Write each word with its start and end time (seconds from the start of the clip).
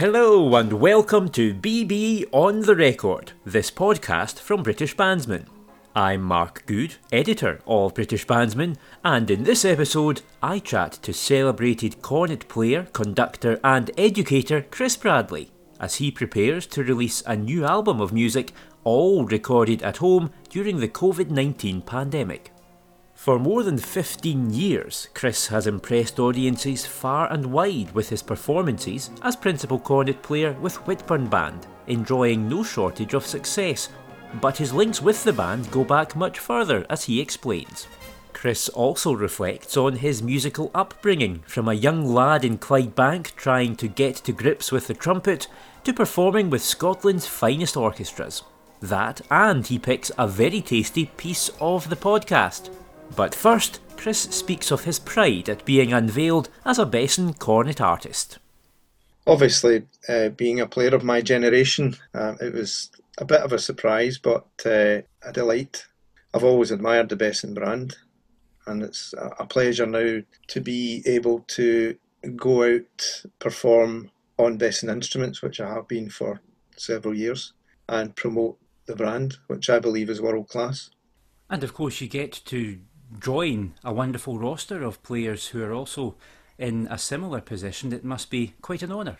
Hello 0.00 0.56
and 0.56 0.72
welcome 0.72 1.28
to 1.28 1.52
BB 1.52 2.24
on 2.32 2.62
the 2.62 2.74
Record, 2.74 3.32
this 3.44 3.70
podcast 3.70 4.38
from 4.38 4.62
British 4.62 4.96
Bandsman. 4.96 5.44
I'm 5.94 6.22
Mark 6.22 6.64
Good, 6.64 6.94
editor 7.12 7.60
of 7.66 7.92
British 7.92 8.26
Bandsman, 8.26 8.78
and 9.04 9.30
in 9.30 9.44
this 9.44 9.62
episode 9.62 10.22
I 10.42 10.58
chat 10.60 10.92
to 11.02 11.12
celebrated 11.12 12.00
cornet 12.00 12.48
player, 12.48 12.84
conductor, 12.94 13.60
and 13.62 13.90
educator 13.98 14.62
Chris 14.70 14.96
Bradley 14.96 15.50
as 15.78 15.96
he 15.96 16.10
prepares 16.10 16.66
to 16.68 16.82
release 16.82 17.22
a 17.26 17.36
new 17.36 17.66
album 17.66 18.00
of 18.00 18.10
music, 18.10 18.54
all 18.84 19.26
recorded 19.26 19.82
at 19.82 19.98
home 19.98 20.30
during 20.48 20.80
the 20.80 20.88
COVID 20.88 21.28
19 21.28 21.82
pandemic. 21.82 22.52
For 23.20 23.38
more 23.38 23.62
than 23.62 23.76
15 23.76 24.48
years, 24.48 25.08
Chris 25.12 25.48
has 25.48 25.66
impressed 25.66 26.18
audiences 26.18 26.86
far 26.86 27.30
and 27.30 27.52
wide 27.52 27.92
with 27.92 28.08
his 28.08 28.22
performances 28.22 29.10
as 29.20 29.36
principal 29.36 29.78
cornet 29.78 30.22
player 30.22 30.56
with 30.62 30.76
Whitburn 30.86 31.28
Band, 31.28 31.66
enjoying 31.86 32.48
no 32.48 32.62
shortage 32.62 33.12
of 33.12 33.26
success. 33.26 33.90
But 34.40 34.56
his 34.56 34.72
links 34.72 35.02
with 35.02 35.22
the 35.22 35.34
band 35.34 35.70
go 35.70 35.84
back 35.84 36.16
much 36.16 36.38
further, 36.38 36.86
as 36.88 37.04
he 37.04 37.20
explains. 37.20 37.88
Chris 38.32 38.70
also 38.70 39.12
reflects 39.12 39.76
on 39.76 39.96
his 39.96 40.22
musical 40.22 40.70
upbringing, 40.74 41.40
from 41.46 41.68
a 41.68 41.74
young 41.74 42.06
lad 42.06 42.42
in 42.42 42.56
Clydebank 42.56 43.36
trying 43.36 43.76
to 43.76 43.86
get 43.86 44.16
to 44.16 44.32
grips 44.32 44.72
with 44.72 44.86
the 44.86 44.94
trumpet, 44.94 45.46
to 45.84 45.92
performing 45.92 46.48
with 46.48 46.62
Scotland's 46.62 47.26
finest 47.26 47.76
orchestras. 47.76 48.44
That, 48.80 49.20
and 49.30 49.66
he 49.66 49.78
picks 49.78 50.10
a 50.16 50.26
very 50.26 50.62
tasty 50.62 51.04
piece 51.18 51.50
of 51.60 51.90
the 51.90 51.96
podcast. 51.96 52.70
But 53.16 53.34
first, 53.34 53.80
Chris 53.96 54.18
speaks 54.18 54.70
of 54.70 54.84
his 54.84 54.98
pride 54.98 55.48
at 55.48 55.64
being 55.64 55.92
unveiled 55.92 56.48
as 56.64 56.78
a 56.78 56.86
Besson 56.86 57.38
cornet 57.38 57.80
artist. 57.80 58.38
Obviously, 59.26 59.86
uh, 60.08 60.30
being 60.30 60.60
a 60.60 60.66
player 60.66 60.94
of 60.94 61.04
my 61.04 61.20
generation, 61.20 61.96
uh, 62.14 62.34
it 62.40 62.54
was 62.54 62.90
a 63.18 63.24
bit 63.24 63.42
of 63.42 63.52
a 63.52 63.58
surprise, 63.58 64.18
but 64.18 64.46
uh, 64.64 65.02
a 65.22 65.32
delight. 65.32 65.86
I've 66.32 66.44
always 66.44 66.70
admired 66.70 67.08
the 67.08 67.16
Besson 67.16 67.54
brand, 67.54 67.96
and 68.66 68.82
it's 68.82 69.12
a 69.38 69.44
pleasure 69.44 69.86
now 69.86 70.20
to 70.48 70.60
be 70.60 71.02
able 71.04 71.40
to 71.48 71.96
go 72.36 72.64
out, 72.64 73.24
perform 73.38 74.10
on 74.38 74.58
Besson 74.58 74.90
instruments, 74.90 75.42
which 75.42 75.60
I 75.60 75.68
have 75.68 75.88
been 75.88 76.08
for 76.08 76.40
several 76.76 77.14
years, 77.14 77.52
and 77.88 78.16
promote 78.16 78.58
the 78.86 78.96
brand, 78.96 79.36
which 79.48 79.68
I 79.68 79.78
believe 79.78 80.08
is 80.08 80.22
world 80.22 80.48
class. 80.48 80.90
And 81.50 81.64
of 81.64 81.74
course, 81.74 82.00
you 82.00 82.08
get 82.08 82.32
to 82.46 82.78
join 83.18 83.74
a 83.84 83.92
wonderful 83.92 84.38
roster 84.38 84.82
of 84.82 85.02
players 85.02 85.48
who 85.48 85.62
are 85.62 85.72
also 85.72 86.14
in 86.58 86.86
a 86.90 86.98
similar 86.98 87.40
position, 87.40 87.92
it 87.92 88.04
must 88.04 88.30
be 88.30 88.54
quite 88.60 88.82
an 88.82 88.92
honour. 88.92 89.16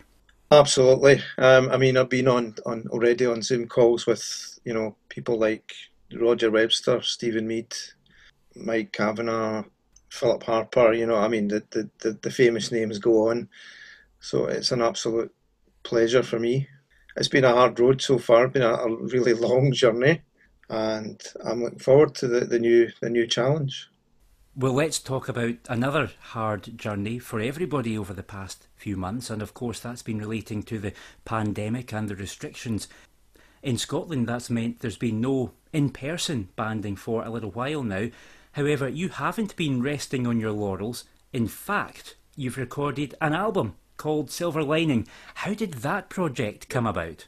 Absolutely. 0.51 1.21
Um, 1.37 1.69
I 1.69 1.77
mean, 1.77 1.97
I've 1.97 2.09
been 2.09 2.27
on, 2.27 2.55
on 2.65 2.85
already 2.89 3.25
on 3.25 3.41
Zoom 3.41 3.67
calls 3.67 4.05
with 4.05 4.59
you 4.65 4.73
know 4.73 4.95
people 5.09 5.39
like 5.39 5.71
Roger 6.13 6.51
Webster, 6.51 7.01
Steven 7.01 7.47
Mead, 7.47 7.73
Mike 8.55 8.91
Kavanagh, 8.91 9.63
Philip 10.09 10.43
Harper. 10.43 10.93
You 10.93 11.07
know, 11.07 11.15
I 11.15 11.27
mean, 11.29 11.47
the, 11.47 11.63
the, 11.71 11.89
the, 11.99 12.19
the 12.21 12.31
famous 12.31 12.71
names 12.71 12.99
go 12.99 13.29
on. 13.29 13.47
So 14.19 14.45
it's 14.45 14.71
an 14.71 14.81
absolute 14.81 15.33
pleasure 15.83 16.21
for 16.21 16.37
me. 16.37 16.67
It's 17.15 17.29
been 17.29 17.45
a 17.45 17.53
hard 17.53 17.79
road 17.79 18.01
so 18.01 18.17
far, 18.17 18.47
been 18.47 18.61
a, 18.61 18.73
a 18.73 18.95
really 19.05 19.33
long 19.33 19.71
journey 19.71 20.21
and 20.71 21.21
I'm 21.43 21.61
looking 21.61 21.79
forward 21.79 22.15
to 22.15 22.27
the, 22.27 22.41
the 22.41 22.57
new 22.57 22.89
the 23.01 23.09
new 23.09 23.27
challenge. 23.27 23.89
Well, 24.55 24.73
let's 24.73 24.99
talk 24.99 25.29
about 25.29 25.55
another 25.69 26.11
hard 26.19 26.77
journey 26.77 27.19
for 27.19 27.39
everybody 27.39 27.97
over 27.97 28.13
the 28.13 28.23
past 28.23 28.67
few 28.75 28.97
months, 28.97 29.29
and 29.29 29.41
of 29.41 29.53
course, 29.53 29.79
that's 29.79 30.01
been 30.01 30.17
relating 30.17 30.63
to 30.63 30.79
the 30.79 30.93
pandemic 31.25 31.93
and 31.93 32.09
the 32.09 32.15
restrictions. 32.15 32.87
In 33.61 33.77
Scotland, 33.77 34.27
that's 34.27 34.49
meant 34.49 34.79
there's 34.79 34.97
been 34.97 35.21
no 35.21 35.51
in 35.71 35.89
person 35.89 36.49
banding 36.55 36.95
for 36.95 37.23
a 37.23 37.29
little 37.29 37.51
while 37.51 37.83
now. 37.83 38.09
However, 38.53 38.89
you 38.89 39.09
haven't 39.09 39.55
been 39.55 39.81
resting 39.81 40.25
on 40.25 40.39
your 40.39 40.51
laurels. 40.51 41.05
In 41.31 41.47
fact, 41.47 42.15
you've 42.35 42.57
recorded 42.57 43.15
an 43.21 43.33
album 43.33 43.75
called 43.97 44.31
Silver 44.31 44.63
Lining. 44.63 45.07
How 45.35 45.53
did 45.53 45.75
that 45.75 46.09
project 46.09 46.67
come 46.69 46.87
about? 46.87 47.27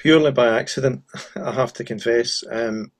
Purely 0.00 0.32
by 0.32 0.58
accident, 0.58 1.02
I 1.36 1.52
have 1.52 1.74
to 1.74 1.84
confess. 1.84 2.42
Um, 2.50 2.90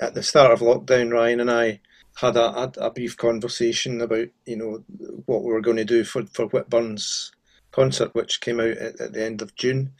at 0.00 0.14
the 0.14 0.22
start 0.22 0.52
of 0.52 0.60
lockdown, 0.60 1.12
Ryan 1.12 1.40
and 1.40 1.50
I 1.50 1.80
had 2.14 2.36
a, 2.36 2.70
a, 2.78 2.90
brief 2.92 3.16
conversation 3.16 4.00
about 4.00 4.28
you 4.46 4.56
know 4.56 4.84
what 5.26 5.42
we 5.42 5.52
were 5.52 5.60
going 5.60 5.78
to 5.78 5.84
do 5.84 6.04
for 6.04 6.24
for 6.26 6.46
Whitburn's 6.46 7.32
concert, 7.72 8.14
which 8.14 8.40
came 8.40 8.60
out 8.60 8.76
at, 8.76 9.00
at 9.00 9.12
the 9.14 9.24
end 9.24 9.42
of 9.42 9.56
June, 9.56 9.94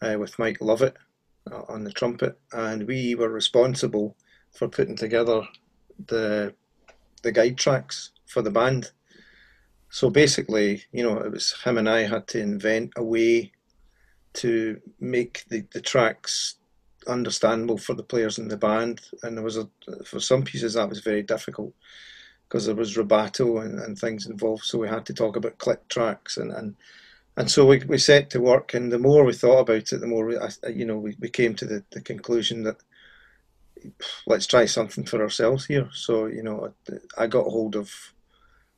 uh, 0.00 0.16
with 0.16 0.38
Mike 0.38 0.60
Lovatt 0.60 0.94
uh, 1.50 1.62
on 1.68 1.82
the 1.82 1.92
trumpet, 1.92 2.38
and 2.52 2.86
we 2.86 3.16
were 3.16 3.28
responsible 3.28 4.16
for 4.52 4.68
putting 4.68 4.94
together 4.94 5.42
the 6.06 6.54
the 7.22 7.32
guide 7.32 7.58
tracks 7.58 8.12
for 8.26 8.42
the 8.42 8.50
band. 8.50 8.92
So 9.90 10.08
basically, 10.08 10.84
you 10.92 11.02
know, 11.02 11.18
it 11.18 11.32
was 11.32 11.52
him 11.64 11.78
and 11.78 11.88
I 11.88 12.02
had 12.02 12.28
to 12.28 12.40
invent 12.40 12.92
a 12.94 13.02
way 13.02 13.50
to 14.34 14.80
make 15.00 15.44
the, 15.48 15.64
the 15.72 15.80
tracks 15.80 16.56
understandable 17.06 17.78
for 17.78 17.94
the 17.94 18.02
players 18.02 18.38
in 18.38 18.48
the 18.48 18.56
band. 18.56 19.00
And 19.22 19.36
there 19.36 19.44
was 19.44 19.56
a 19.56 19.68
for 20.04 20.20
some 20.20 20.42
pieces 20.42 20.74
that 20.74 20.88
was 20.88 21.00
very 21.00 21.22
difficult 21.22 21.74
because 22.48 22.66
there 22.66 22.74
was 22.74 22.96
rubato 22.96 23.64
and, 23.64 23.78
and 23.80 23.98
things 23.98 24.26
involved. 24.26 24.64
So 24.64 24.78
we 24.78 24.88
had 24.88 25.06
to 25.06 25.14
talk 25.14 25.36
about 25.36 25.58
click 25.58 25.86
tracks 25.88 26.36
and 26.36 26.52
and, 26.52 26.76
and 27.36 27.50
so 27.50 27.66
we, 27.66 27.78
we 27.86 27.98
set 27.98 28.30
to 28.30 28.40
work. 28.40 28.74
And 28.74 28.92
the 28.92 28.98
more 28.98 29.24
we 29.24 29.32
thought 29.32 29.60
about 29.60 29.92
it, 29.92 30.00
the 30.00 30.06
more 30.06 30.26
we, 30.26 30.36
you 30.72 30.84
know 30.84 30.98
we, 30.98 31.16
we 31.20 31.28
came 31.28 31.54
to 31.56 31.66
the, 31.66 31.84
the 31.90 32.00
conclusion 32.00 32.62
that 32.64 32.76
let's 34.26 34.46
try 34.46 34.64
something 34.64 35.04
for 35.04 35.22
ourselves 35.22 35.66
here. 35.66 35.88
So 35.92 36.26
you 36.26 36.42
know 36.42 36.72
I 37.16 37.26
got 37.26 37.46
hold 37.46 37.76
of 37.76 37.92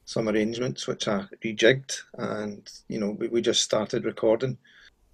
some 0.05 0.29
arrangements 0.29 0.87
which 0.87 1.09
I 1.09 1.25
rejigged, 1.45 1.99
and 2.19 2.69
you 2.89 2.99
know 2.99 3.11
we, 3.11 3.29
we 3.29 3.41
just 3.41 3.63
started 3.63 4.05
recording 4.05 4.59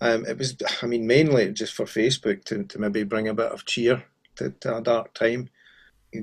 um, 0.03 0.27
it 0.27 0.37
was, 0.37 0.57
I 0.83 0.87
mean, 0.87 1.07
mainly 1.07 1.53
just 1.53 1.75
for 1.75 1.85
Facebook 1.85 2.45
to, 2.47 2.65
to 2.65 2.79
maybe 2.81 3.05
bring 3.05 3.29
a 3.29 3.35
bit 3.35 3.53
of 3.53 3.65
cheer 3.65 4.03
to, 4.35 4.51
to 4.51 4.79
a 4.79 4.83
dark 4.83 5.15
time. 5.15 5.49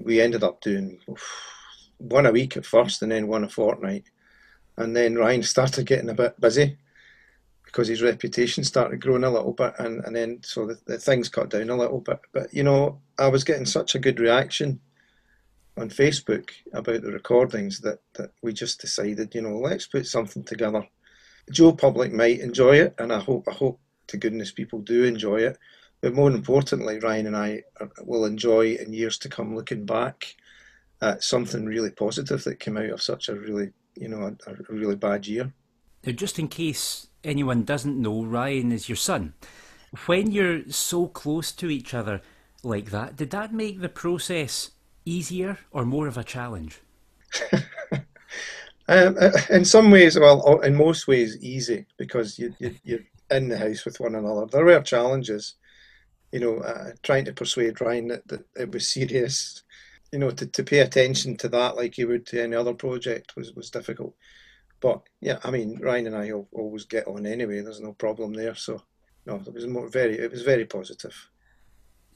We 0.03 0.19
ended 0.19 0.43
up 0.43 0.59
doing 0.59 0.99
one 1.97 2.25
a 2.25 2.31
week 2.31 2.57
at 2.57 2.65
first 2.65 3.01
and 3.01 3.09
then 3.09 3.29
one 3.29 3.45
a 3.45 3.49
fortnight. 3.49 4.03
And 4.75 4.93
then 4.93 5.15
Ryan 5.15 5.43
started 5.43 5.85
getting 5.85 6.09
a 6.09 6.13
bit 6.13 6.41
busy 6.41 6.77
because 7.63 7.87
his 7.87 8.01
reputation 8.01 8.65
started 8.65 8.99
growing 8.99 9.23
a 9.23 9.31
little 9.31 9.53
bit. 9.53 9.73
And, 9.79 10.03
and 10.03 10.13
then 10.13 10.41
so 10.43 10.67
the, 10.67 10.77
the 10.85 10.97
things 10.97 11.29
cut 11.29 11.49
down 11.49 11.69
a 11.69 11.77
little 11.77 12.01
bit. 12.01 12.19
But, 12.33 12.53
you 12.53 12.63
know, 12.63 12.99
I 13.17 13.29
was 13.29 13.45
getting 13.45 13.65
such 13.65 13.95
a 13.95 13.99
good 13.99 14.19
reaction 14.19 14.81
on 15.77 15.89
Facebook 15.89 16.49
about 16.73 17.01
the 17.01 17.13
recordings 17.13 17.79
that, 17.79 17.99
that 18.15 18.31
we 18.41 18.51
just 18.51 18.81
decided, 18.81 19.33
you 19.33 19.41
know, 19.41 19.57
let's 19.57 19.87
put 19.87 20.05
something 20.05 20.43
together 20.43 20.85
Joe 21.51 21.73
Public 21.73 22.13
might 22.13 22.39
enjoy 22.39 22.77
it, 22.77 22.95
and 22.99 23.11
I 23.11 23.19
hope 23.19 23.47
I 23.47 23.53
hope 23.53 23.79
to 24.07 24.17
goodness 24.17 24.51
people 24.51 24.79
do 24.79 25.03
enjoy 25.03 25.41
it. 25.41 25.57
But 26.01 26.13
more 26.13 26.31
importantly, 26.31 26.99
Ryan 26.99 27.27
and 27.27 27.37
I 27.37 27.63
will 28.03 28.25
enjoy 28.25 28.75
in 28.75 28.93
years 28.93 29.17
to 29.19 29.29
come 29.29 29.55
looking 29.55 29.85
back 29.85 30.35
at 31.01 31.23
something 31.23 31.65
really 31.65 31.91
positive 31.91 32.43
that 32.43 32.59
came 32.59 32.77
out 32.77 32.89
of 32.89 33.01
such 33.01 33.29
a 33.29 33.35
really 33.35 33.71
you 33.95 34.07
know 34.07 34.35
a, 34.47 34.51
a 34.51 34.55
really 34.69 34.95
bad 34.95 35.27
year. 35.27 35.53
Now, 36.05 36.13
just 36.13 36.39
in 36.39 36.47
case 36.47 37.07
anyone 37.23 37.63
doesn't 37.63 38.01
know, 38.01 38.23
Ryan 38.23 38.71
is 38.71 38.87
your 38.87 38.95
son. 38.95 39.33
When 40.05 40.31
you're 40.31 40.69
so 40.69 41.07
close 41.07 41.51
to 41.53 41.69
each 41.69 41.93
other 41.93 42.21
like 42.63 42.91
that, 42.91 43.15
did 43.15 43.31
that 43.31 43.53
make 43.53 43.81
the 43.81 43.89
process 43.89 44.71
easier 45.03 45.57
or 45.71 45.83
more 45.83 46.07
of 46.07 46.17
a 46.17 46.23
challenge? 46.23 46.79
Um, 48.89 49.17
uh, 49.21 49.29
in 49.51 49.65
some 49.65 49.91
ways, 49.91 50.17
well, 50.17 50.61
in 50.61 50.73
most 50.73 51.07
ways, 51.07 51.37
easy 51.41 51.85
because 51.97 52.39
you, 52.39 52.55
you, 52.57 52.73
you're 52.83 53.05
in 53.29 53.47
the 53.47 53.57
house 53.57 53.85
with 53.85 53.99
one 53.99 54.15
another. 54.15 54.47
There 54.47 54.65
were 54.65 54.81
challenges, 54.81 55.55
you 56.31 56.39
know, 56.39 56.57
uh, 56.57 56.93
trying 57.03 57.25
to 57.25 57.33
persuade 57.33 57.81
Ryan 57.81 58.07
that, 58.07 58.27
that 58.27 58.45
it 58.55 58.71
was 58.71 58.89
serious. 58.89 59.61
You 60.11 60.17
know, 60.17 60.31
to, 60.31 60.47
to 60.47 60.63
pay 60.63 60.79
attention 60.79 61.37
to 61.37 61.49
that 61.49 61.75
like 61.75 61.99
you 61.99 62.07
would 62.07 62.25
to 62.27 62.41
any 62.41 62.55
other 62.55 62.73
project 62.73 63.35
was, 63.35 63.53
was 63.53 63.69
difficult. 63.69 64.15
But 64.81 65.03
yeah, 65.21 65.37
I 65.43 65.51
mean, 65.51 65.79
Ryan 65.79 66.07
and 66.07 66.15
I 66.17 66.31
always 66.31 66.85
get 66.85 67.07
on 67.07 67.27
anyway. 67.27 67.61
There's 67.61 67.81
no 67.81 67.93
problem 67.93 68.33
there. 68.33 68.55
So 68.55 68.81
no, 69.27 69.35
it 69.35 69.53
was 69.53 69.67
more 69.67 69.87
very, 69.87 70.17
it 70.17 70.31
was 70.31 70.41
very 70.41 70.65
positive. 70.65 71.15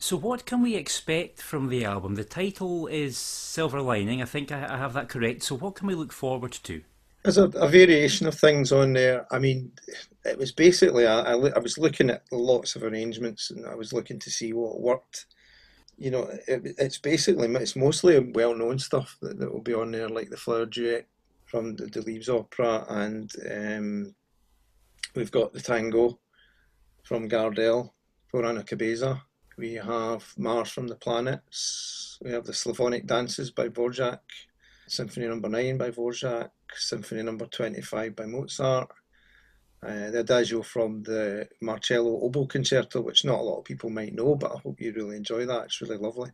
So, 0.04 0.18
what 0.18 0.46
can 0.46 0.62
we 0.62 0.76
expect 0.76 1.42
from 1.42 1.70
the 1.70 1.86
album? 1.86 2.16
The 2.16 2.26
title 2.26 2.88
is 2.88 3.18
Silver 3.18 3.80
Lining. 3.80 4.22
I 4.22 4.26
think 4.26 4.52
I, 4.52 4.78
have 4.78 4.92
that 4.96 5.08
correct. 5.08 5.44
So, 5.44 5.56
what 5.56 5.76
can 5.76 5.88
we 5.88 5.96
look 5.96 6.12
forward 6.12 6.52
to? 6.64 6.82
There's 7.24 7.38
a, 7.38 7.46
a 7.46 7.70
variation 7.70 8.28
of 8.28 8.38
things 8.38 8.74
on 8.74 8.92
there. 8.92 9.26
I 9.32 9.40
mean, 9.40 9.72
it 10.26 10.38
was 10.38 10.52
basically 10.52 11.08
I, 11.08 11.22
I, 11.22 11.36
I, 11.36 11.60
was 11.60 11.78
looking 11.78 12.10
at 12.10 12.24
lots 12.34 12.76
of 12.76 12.84
arrangements 12.84 13.50
and 13.50 13.66
I 13.66 13.76
was 13.76 13.94
looking 13.94 14.20
to 14.20 14.30
see 14.30 14.52
what 14.52 14.82
worked. 14.82 15.28
You 15.98 16.12
know, 16.12 16.24
it, 16.50 16.76
it's 16.78 16.98
basically 16.98 17.48
it's 17.56 17.78
mostly 17.78 18.20
well-known 18.20 18.80
stuff 18.80 19.16
that, 19.22 19.40
that 19.40 19.54
will 19.54 19.62
be 19.62 19.74
on 19.74 19.92
there, 19.92 20.10
like 20.10 20.30
the 20.30 20.36
Flower 20.36 20.66
Duet 20.66 21.08
from 21.46 21.78
the, 21.78 21.86
Delibes 21.86 22.28
Opera 22.28 22.86
and 22.90 23.32
um, 23.50 24.16
We've 25.16 25.32
got 25.32 25.54
the 25.54 25.62
Tango 25.62 26.20
from 27.04 27.30
Gardel 27.30 27.94
Por 28.30 28.44
una 28.44 28.64
Cabeza. 28.64 29.24
We 29.58 29.74
have 29.74 30.34
Mars 30.38 30.70
from 30.70 30.88
the 30.88 30.96
Planets. 30.96 32.18
We 32.22 32.32
have 32.32 32.46
the 32.46 32.54
Slavonic 32.54 33.06
Dances 33.06 33.52
by 33.52 33.70
Dvorak, 33.70 34.20
Symphony 34.88 35.28
Number 35.28 35.48
no. 35.48 35.60
9 35.60 35.78
by 35.78 35.92
Dvorak, 35.92 36.50
Symphony 36.74 37.22
Number 37.22 37.46
no. 37.46 37.50
25 37.50 38.16
by 38.16 38.26
Mozart, 38.26 38.90
uh, 39.86 40.10
the 40.10 40.22
Adagio 40.22 40.64
from 40.64 41.04
the 41.04 41.48
Marcello 41.62 42.20
Oboe 42.22 42.48
Concerto, 42.48 43.02
which 43.02 43.26
not 43.26 43.40
a 43.40 43.44
lot 43.44 43.60
of 43.60 43.66
people 43.66 43.92
might 43.92 44.14
know, 44.14 44.36
but 44.36 44.54
I 44.54 44.58
hope 44.58 44.82
you 44.82 44.92
really 44.92 45.18
enjoy 45.18 45.46
that. 45.46 45.66
It's 45.66 45.82
really 45.82 45.98
lovely. 45.98 46.32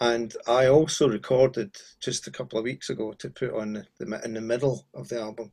And 0.00 0.34
I 0.46 0.66
also 0.66 1.08
recorded 1.08 1.74
just 2.00 2.26
a 2.26 2.30
couple 2.30 2.58
of 2.58 2.64
weeks 2.64 2.90
ago 2.90 3.12
to 3.12 3.30
put 3.30 3.54
on 3.54 3.86
the, 3.98 4.20
in 4.24 4.34
the 4.34 4.40
middle 4.40 4.86
of 4.94 5.08
the 5.08 5.20
album 5.20 5.50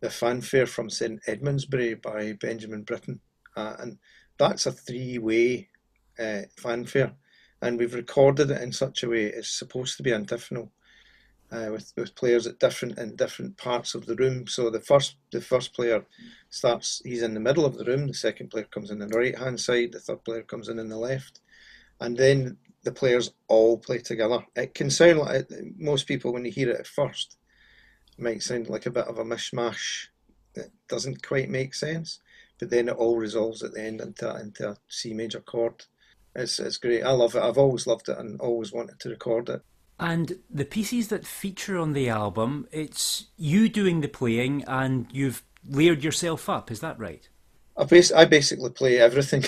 the 0.00 0.10
fanfare 0.10 0.66
from 0.66 0.90
St 0.90 1.20
Edmundsbury 1.28 2.00
by 2.00 2.32
Benjamin 2.32 2.82
Britten, 2.82 3.20
uh, 3.56 3.76
and 3.78 3.98
that's 4.38 4.66
a 4.66 4.72
three-way 4.72 5.68
uh, 6.20 6.42
fanfare, 6.56 7.12
and 7.62 7.78
we've 7.78 7.94
recorded 7.94 8.50
it 8.50 8.62
in 8.62 8.72
such 8.72 9.02
a 9.02 9.08
way 9.08 9.24
it's 9.24 9.50
supposed 9.50 9.96
to 9.96 10.02
be 10.02 10.12
antiphonal. 10.12 10.72
Uh, 11.52 11.68
with 11.72 11.92
with 11.96 12.14
players 12.14 12.46
at 12.46 12.60
different 12.60 12.96
in 12.96 13.16
different 13.16 13.56
parts 13.56 13.96
of 13.96 14.06
the 14.06 14.14
room. 14.14 14.46
So 14.46 14.70
the 14.70 14.78
first 14.78 15.16
the 15.32 15.40
first 15.40 15.74
player 15.74 16.04
starts 16.48 17.02
he's 17.04 17.22
in 17.22 17.34
the 17.34 17.40
middle 17.40 17.64
of 17.64 17.76
the 17.76 17.84
room. 17.84 18.06
The 18.06 18.14
second 18.14 18.50
player 18.50 18.68
comes 18.70 18.92
in 18.92 19.02
on 19.02 19.08
the 19.08 19.18
right 19.18 19.36
hand 19.36 19.58
side. 19.58 19.90
The 19.90 19.98
third 19.98 20.22
player 20.22 20.42
comes 20.42 20.68
in 20.68 20.78
on 20.78 20.88
the 20.88 20.96
left, 20.96 21.40
and 22.00 22.16
then 22.16 22.56
the 22.84 22.92
players 22.92 23.32
all 23.48 23.78
play 23.78 23.98
together. 23.98 24.46
It 24.54 24.74
can 24.74 24.90
sound 24.90 25.18
like 25.18 25.50
most 25.76 26.06
people 26.06 26.32
when 26.32 26.44
they 26.44 26.50
hear 26.50 26.70
it 26.70 26.78
at 26.78 26.86
first 26.86 27.36
it 28.20 28.22
might 28.22 28.42
sound 28.42 28.68
like 28.68 28.84
a 28.84 28.90
bit 28.90 29.06
of 29.06 29.18
a 29.18 29.24
mishmash. 29.24 30.08
It 30.54 30.70
doesn't 30.88 31.26
quite 31.26 31.48
make 31.48 31.74
sense, 31.74 32.20
but 32.58 32.68
then 32.68 32.88
it 32.88 32.96
all 32.96 33.16
resolves 33.16 33.62
at 33.62 33.72
the 33.72 33.82
end 33.82 34.02
into 34.02 34.36
into 34.36 34.68
a 34.68 34.76
C 34.88 35.14
major 35.14 35.40
chord. 35.40 35.84
It's 36.34 36.58
it's 36.58 36.78
great. 36.78 37.02
I 37.02 37.10
love 37.10 37.34
it. 37.34 37.42
I've 37.42 37.58
always 37.58 37.86
loved 37.86 38.08
it 38.08 38.18
and 38.18 38.40
always 38.40 38.72
wanted 38.72 39.00
to 39.00 39.08
record 39.08 39.48
it. 39.48 39.62
And 39.98 40.38
the 40.48 40.64
pieces 40.64 41.08
that 41.08 41.26
feature 41.26 41.76
on 41.76 41.92
the 41.92 42.08
album, 42.08 42.66
it's 42.72 43.26
you 43.36 43.68
doing 43.68 44.00
the 44.00 44.08
playing 44.08 44.64
and 44.66 45.06
you've 45.12 45.42
layered 45.68 46.02
yourself 46.02 46.48
up, 46.48 46.70
is 46.70 46.80
that 46.80 46.98
right? 46.98 47.28
I, 47.76 47.84
bas- 47.84 48.12
I 48.12 48.24
basically 48.24 48.70
play 48.70 48.98
everything. 48.98 49.44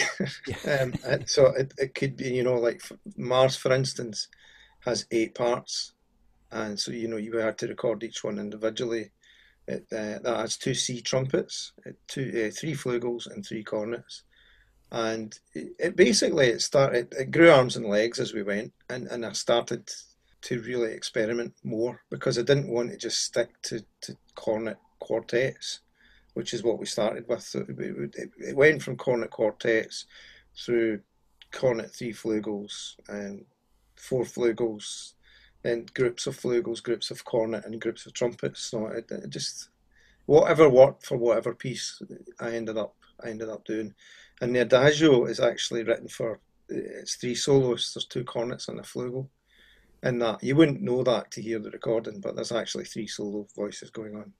um, 0.68 0.92
so 1.26 1.46
it, 1.46 1.72
it 1.78 1.94
could 1.94 2.18
be, 2.18 2.34
you 2.34 2.42
know, 2.42 2.56
like 2.56 2.82
Mars, 3.16 3.56
for 3.56 3.72
instance, 3.72 4.28
has 4.80 5.06
eight 5.10 5.34
parts. 5.34 5.94
And 6.50 6.78
so, 6.78 6.92
you 6.92 7.08
know, 7.08 7.16
you 7.16 7.36
had 7.36 7.56
to 7.58 7.68
record 7.68 8.02
each 8.02 8.22
one 8.22 8.38
individually. 8.38 9.10
It, 9.66 9.86
uh, 9.92 10.18
that 10.22 10.36
has 10.36 10.58
two 10.58 10.74
C 10.74 11.00
trumpets, 11.00 11.72
two, 12.08 12.28
uh, 12.28 12.54
three 12.54 12.74
flugels, 12.74 13.26
and 13.32 13.44
three 13.44 13.64
cornets. 13.64 14.22
And 14.92 15.36
it, 15.54 15.72
it 15.78 15.96
basically 15.96 16.48
it 16.48 16.60
started. 16.60 17.12
It 17.18 17.30
grew 17.30 17.50
arms 17.50 17.76
and 17.76 17.86
legs 17.86 18.20
as 18.20 18.34
we 18.34 18.42
went, 18.42 18.72
and, 18.90 19.08
and 19.08 19.24
I 19.24 19.32
started 19.32 19.90
to 20.42 20.60
really 20.60 20.92
experiment 20.92 21.54
more 21.64 22.02
because 22.10 22.38
I 22.38 22.42
didn't 22.42 22.68
want 22.68 22.90
to 22.90 22.96
just 22.98 23.22
stick 23.22 23.50
to, 23.62 23.82
to 24.02 24.16
cornet 24.34 24.76
quartets, 25.00 25.80
which 26.34 26.52
is 26.52 26.62
what 26.62 26.78
we 26.78 26.86
started 26.86 27.26
with. 27.26 27.54
It 27.56 28.56
went 28.56 28.82
from 28.82 28.96
cornet 28.96 29.30
quartets 29.30 30.04
through 30.56 31.00
cornet 31.52 31.94
three 31.94 32.12
flugels 32.12 32.96
and 33.08 33.46
four 33.96 34.24
flugels, 34.24 35.14
and 35.64 35.92
groups 35.94 36.26
of 36.26 36.38
flugels, 36.38 36.82
groups 36.82 37.10
of 37.10 37.24
cornet, 37.24 37.64
and 37.64 37.80
groups 37.80 38.04
of 38.04 38.12
trumpets. 38.12 38.60
So 38.60 38.88
it, 38.88 39.10
it 39.10 39.30
just 39.30 39.70
whatever 40.26 40.68
worked 40.68 41.06
for 41.06 41.16
whatever 41.16 41.54
piece 41.54 42.02
I 42.40 42.50
ended 42.50 42.76
up 42.76 42.94
I 43.24 43.30
ended 43.30 43.48
up 43.48 43.64
doing. 43.64 43.94
And 44.42 44.56
the 44.56 44.62
adagio 44.62 45.26
is 45.26 45.38
actually 45.38 45.84
written 45.84 46.08
for 46.08 46.40
it's 46.68 47.14
three 47.14 47.36
soloists. 47.36 47.94
There's 47.94 48.06
two 48.06 48.24
cornets 48.24 48.66
and 48.66 48.80
a 48.80 48.82
flugel 48.82 49.28
in 50.02 50.18
that. 50.18 50.42
You 50.42 50.56
wouldn't 50.56 50.82
know 50.82 51.04
that 51.04 51.30
to 51.30 51.40
hear 51.40 51.60
the 51.60 51.70
recording, 51.70 52.20
but 52.20 52.34
there's 52.34 52.50
actually 52.50 52.86
three 52.86 53.06
solo 53.06 53.46
voices 53.54 53.90
going 53.90 54.16
on. 54.16 54.32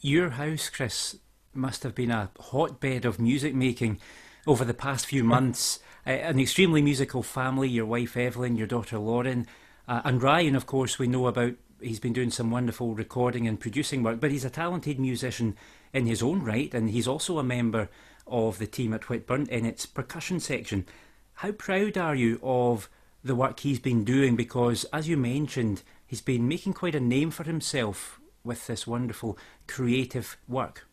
Your 0.00 0.30
house, 0.30 0.68
Chris, 0.70 1.18
must 1.52 1.84
have 1.84 1.94
been 1.94 2.10
a 2.10 2.32
hotbed 2.40 3.04
of 3.04 3.20
music 3.20 3.54
making 3.54 4.00
over 4.44 4.64
the 4.64 4.74
past 4.74 5.06
few 5.06 5.22
months. 5.22 5.78
uh, 6.04 6.10
an 6.10 6.40
extremely 6.40 6.82
musical 6.82 7.22
family, 7.22 7.68
your 7.68 7.86
wife 7.86 8.16
Evelyn, 8.16 8.56
your 8.56 8.66
daughter 8.66 8.98
Lauren, 8.98 9.46
uh, 9.86 10.02
and 10.04 10.20
Ryan, 10.20 10.56
of 10.56 10.66
course, 10.66 10.98
we 10.98 11.06
know 11.06 11.28
about. 11.28 11.54
He's 11.80 12.00
been 12.00 12.12
doing 12.12 12.30
some 12.30 12.50
wonderful 12.50 12.94
recording 12.94 13.46
and 13.46 13.60
producing 13.60 14.02
work, 14.02 14.18
but 14.18 14.32
he's 14.32 14.44
a 14.44 14.50
talented 14.50 14.98
musician 14.98 15.56
in 15.92 16.06
his 16.06 16.22
own 16.22 16.42
right, 16.42 16.72
and 16.74 16.90
he's 16.90 17.06
also 17.06 17.38
a 17.38 17.44
member 17.44 17.88
of 18.26 18.58
the 18.58 18.66
team 18.66 18.92
at 18.94 19.08
Whitburn 19.08 19.46
in 19.48 19.64
its 19.64 19.86
percussion 19.86 20.40
section. 20.40 20.86
How 21.34 21.52
proud 21.52 21.98
are 21.98 22.14
you 22.14 22.40
of 22.42 22.88
the 23.22 23.34
work 23.34 23.60
he's 23.60 23.78
been 23.78 24.04
doing 24.04 24.36
because, 24.36 24.84
as 24.92 25.08
you 25.08 25.16
mentioned, 25.16 25.82
he's 26.06 26.20
been 26.20 26.46
making 26.46 26.74
quite 26.74 26.94
a 26.94 27.00
name 27.00 27.30
for 27.30 27.44
himself 27.44 28.20
with 28.44 28.66
this 28.66 28.86
wonderful 28.86 29.38
creative 29.66 30.36
work. 30.46 30.86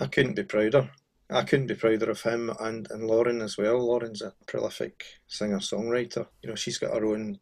I 0.00 0.06
couldn't 0.06 0.36
be 0.36 0.44
prouder. 0.44 0.88
I 1.28 1.42
couldn't 1.42 1.66
be 1.66 1.74
prouder 1.74 2.10
of 2.10 2.22
him 2.22 2.52
and, 2.60 2.90
and 2.90 3.06
Lauren 3.06 3.40
as 3.40 3.58
well. 3.58 3.78
Lauren's 3.78 4.22
a 4.22 4.32
prolific 4.46 5.04
singer 5.26 5.58
songwriter. 5.58 6.26
You 6.42 6.50
know, 6.50 6.54
she's 6.54 6.78
got 6.78 6.94
her 6.94 7.04
own 7.04 7.38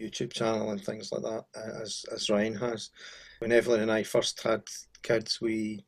YouTube 0.00 0.32
channel 0.32 0.70
and 0.70 0.82
things 0.82 1.12
like 1.12 1.22
that, 1.22 1.44
uh, 1.56 1.82
as 1.82 2.04
as 2.12 2.30
Ryan 2.30 2.54
has. 2.56 2.90
When 3.38 3.52
Evelyn 3.52 3.80
and 3.80 3.92
I 3.92 4.02
first 4.02 4.42
had 4.42 4.62
kids, 5.02 5.40
we 5.40 5.84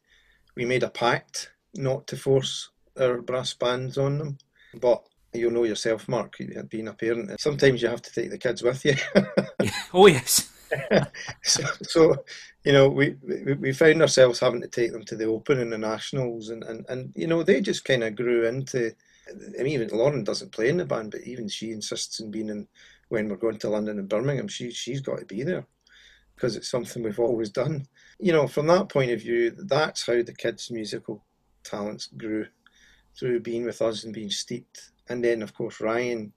we 0.57 0.65
made 0.65 0.83
a 0.83 0.91
pact 0.91 1.51
not 1.75 2.07
to 2.09 2.17
force 2.17 2.71
our 2.99 3.21
brass 3.21 3.55
bands 3.55 3.99
on 3.99 4.19
them, 4.19 4.39
but 4.81 5.03
you'll 5.33 5.53
know 5.53 5.65
yourself, 5.65 6.09
Mark, 6.09 6.37
being 6.69 6.89
a 6.89 6.93
parent. 6.95 7.41
Sometimes 7.41 7.83
you 7.83 7.89
have 7.89 8.03
to 8.03 8.13
take 8.13 8.31
the 8.31 8.39
kids 8.39 8.63
with 8.63 8.85
you. 8.85 8.95
oh 9.95 10.07
yes. 10.07 10.51
so, 11.43 11.63
so, 11.83 12.17
you 12.65 12.73
know, 12.73 12.89
we, 12.89 13.17
we 13.23 13.55
we 13.55 13.73
found 13.73 14.01
ourselves 14.01 14.41
having 14.41 14.61
to 14.61 14.69
take 14.69 14.93
them 14.93 15.05
to 15.05 15.17
the 15.17 15.27
Open 15.27 15.61
and 15.61 15.73
the 15.73 15.79
Nationals, 15.79 16.49
and 16.49 16.65
and, 16.65 16.85
and 16.89 17.13
you 17.15 17.27
know 17.27 17.43
they 17.43 17.61
just 17.61 17.85
kind 17.85 18.03
of 18.03 18.17
grew 18.17 18.47
into. 18.47 18.93
I 19.59 19.63
mean, 19.63 19.73
even 19.73 19.89
Lauren 19.89 20.23
doesn't 20.23 20.53
play 20.53 20.69
in 20.69 20.77
the 20.77 20.85
band, 20.85 21.13
but 21.13 21.23
even 21.23 21.49
she 21.49 21.71
insists 21.71 22.21
on 22.21 22.31
being 22.31 22.51
in 22.51 22.69
when 23.09 23.29
we're 23.29 23.37
going 23.37 23.59
to 23.59 23.71
London 23.71 23.99
and 23.99 24.09
Birmingham. 24.09 24.49
She 24.49 24.71
she's 24.71 25.01
got 25.01 25.19
to 25.19 25.25
be 25.25 25.43
there 25.43 25.67
because 26.35 26.57
it's 26.57 26.71
something 26.71 27.03
we've 27.03 27.21
always 27.21 27.51
done. 27.51 27.87
You 28.19 28.33
know, 28.33 28.47
from 28.47 28.67
that 28.69 28.89
point 28.89 29.13
of 29.13 29.21
view, 29.21 29.51
that's 29.51 30.07
how 30.07 30.23
the 30.23 30.35
kids' 30.35 30.71
musical 30.71 31.25
talents 31.63 32.09
grew 32.17 32.47
through 33.19 33.41
being 33.41 33.65
with 33.65 33.81
us 33.83 34.05
and 34.05 34.15
being 34.15 34.31
steeped. 34.31 34.91
And 35.09 35.23
then 35.23 35.43
of 35.43 35.55
course 35.55 35.81
Ryan 35.81 36.33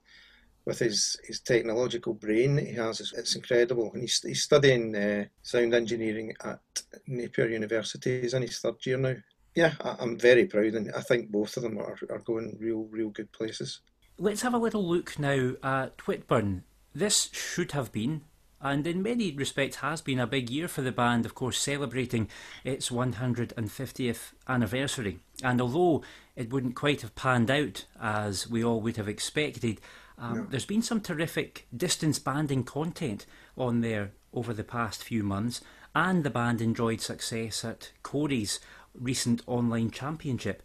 with 0.65 0.79
his, 0.79 1.17
his 1.23 1.39
technological 1.39 2.13
brain 2.13 2.55
that 2.55 2.67
he 2.67 2.73
has 2.73 2.99
it's 3.15 3.35
incredible. 3.35 3.91
And 3.93 4.01
he's, 4.01 4.21
he's 4.21 4.43
studying 4.43 4.95
uh, 4.95 5.25
sound 5.41 5.73
engineering 5.73 6.33
at 6.43 6.59
Napier 7.07 7.47
University 7.47 8.21
he's 8.21 8.33
in 8.33 8.41
his 8.41 8.59
third 8.59 8.85
year 8.85 8.97
now. 8.97 9.15
Yeah 9.55 9.73
I, 9.81 9.95
am 10.01 10.17
very 10.19 10.45
proud 10.45 10.73
and 10.73 10.91
I 10.93 11.01
think 11.01 11.31
both 11.31 11.57
of 11.57 11.63
them 11.63 11.77
are, 11.77 11.97
are 12.09 12.19
going 12.19 12.57
real 12.59 12.87
real 12.91 13.09
good 13.09 13.31
places. 13.31 13.81
Let's 14.19 14.41
have 14.41 14.53
a 14.53 14.59
little 14.59 14.87
look 14.87 15.19
now 15.19 15.53
at 15.61 15.99
Whitburn. 16.07 16.63
This 16.93 17.29
should 17.31 17.73
have 17.73 17.91
been 17.91 18.21
and 18.61 18.87
in 18.87 19.03
many 19.03 19.31
respects 19.31 19.77
has 19.77 20.01
been 20.01 20.19
a 20.19 20.27
big 20.27 20.49
year 20.49 20.67
for 20.67 20.81
the 20.81 20.91
band, 20.91 21.25
of 21.25 21.35
course, 21.35 21.59
celebrating 21.59 22.27
its 22.63 22.89
150th 22.89 24.31
anniversary. 24.47 25.19
And 25.43 25.61
although 25.61 26.03
it 26.35 26.51
wouldn't 26.51 26.75
quite 26.75 27.01
have 27.01 27.15
panned 27.15 27.51
out 27.51 27.85
as 28.01 28.49
we 28.49 28.63
all 28.63 28.81
would 28.81 28.97
have 28.97 29.07
expected, 29.07 29.79
um, 30.17 30.37
no. 30.37 30.47
there's 30.49 30.65
been 30.65 30.81
some 30.81 31.01
terrific 31.01 31.67
distance 31.75 32.17
banding 32.17 32.63
content 32.63 33.25
on 33.55 33.81
there 33.81 34.11
over 34.33 34.53
the 34.53 34.63
past 34.63 35.03
few 35.03 35.23
months, 35.23 35.61
and 35.93 36.23
the 36.23 36.29
band 36.29 36.61
enjoyed 36.61 37.01
success 37.01 37.63
at 37.63 37.91
Cory's 38.01 38.59
recent 38.93 39.41
online 39.45 39.91
championship. 39.91 40.63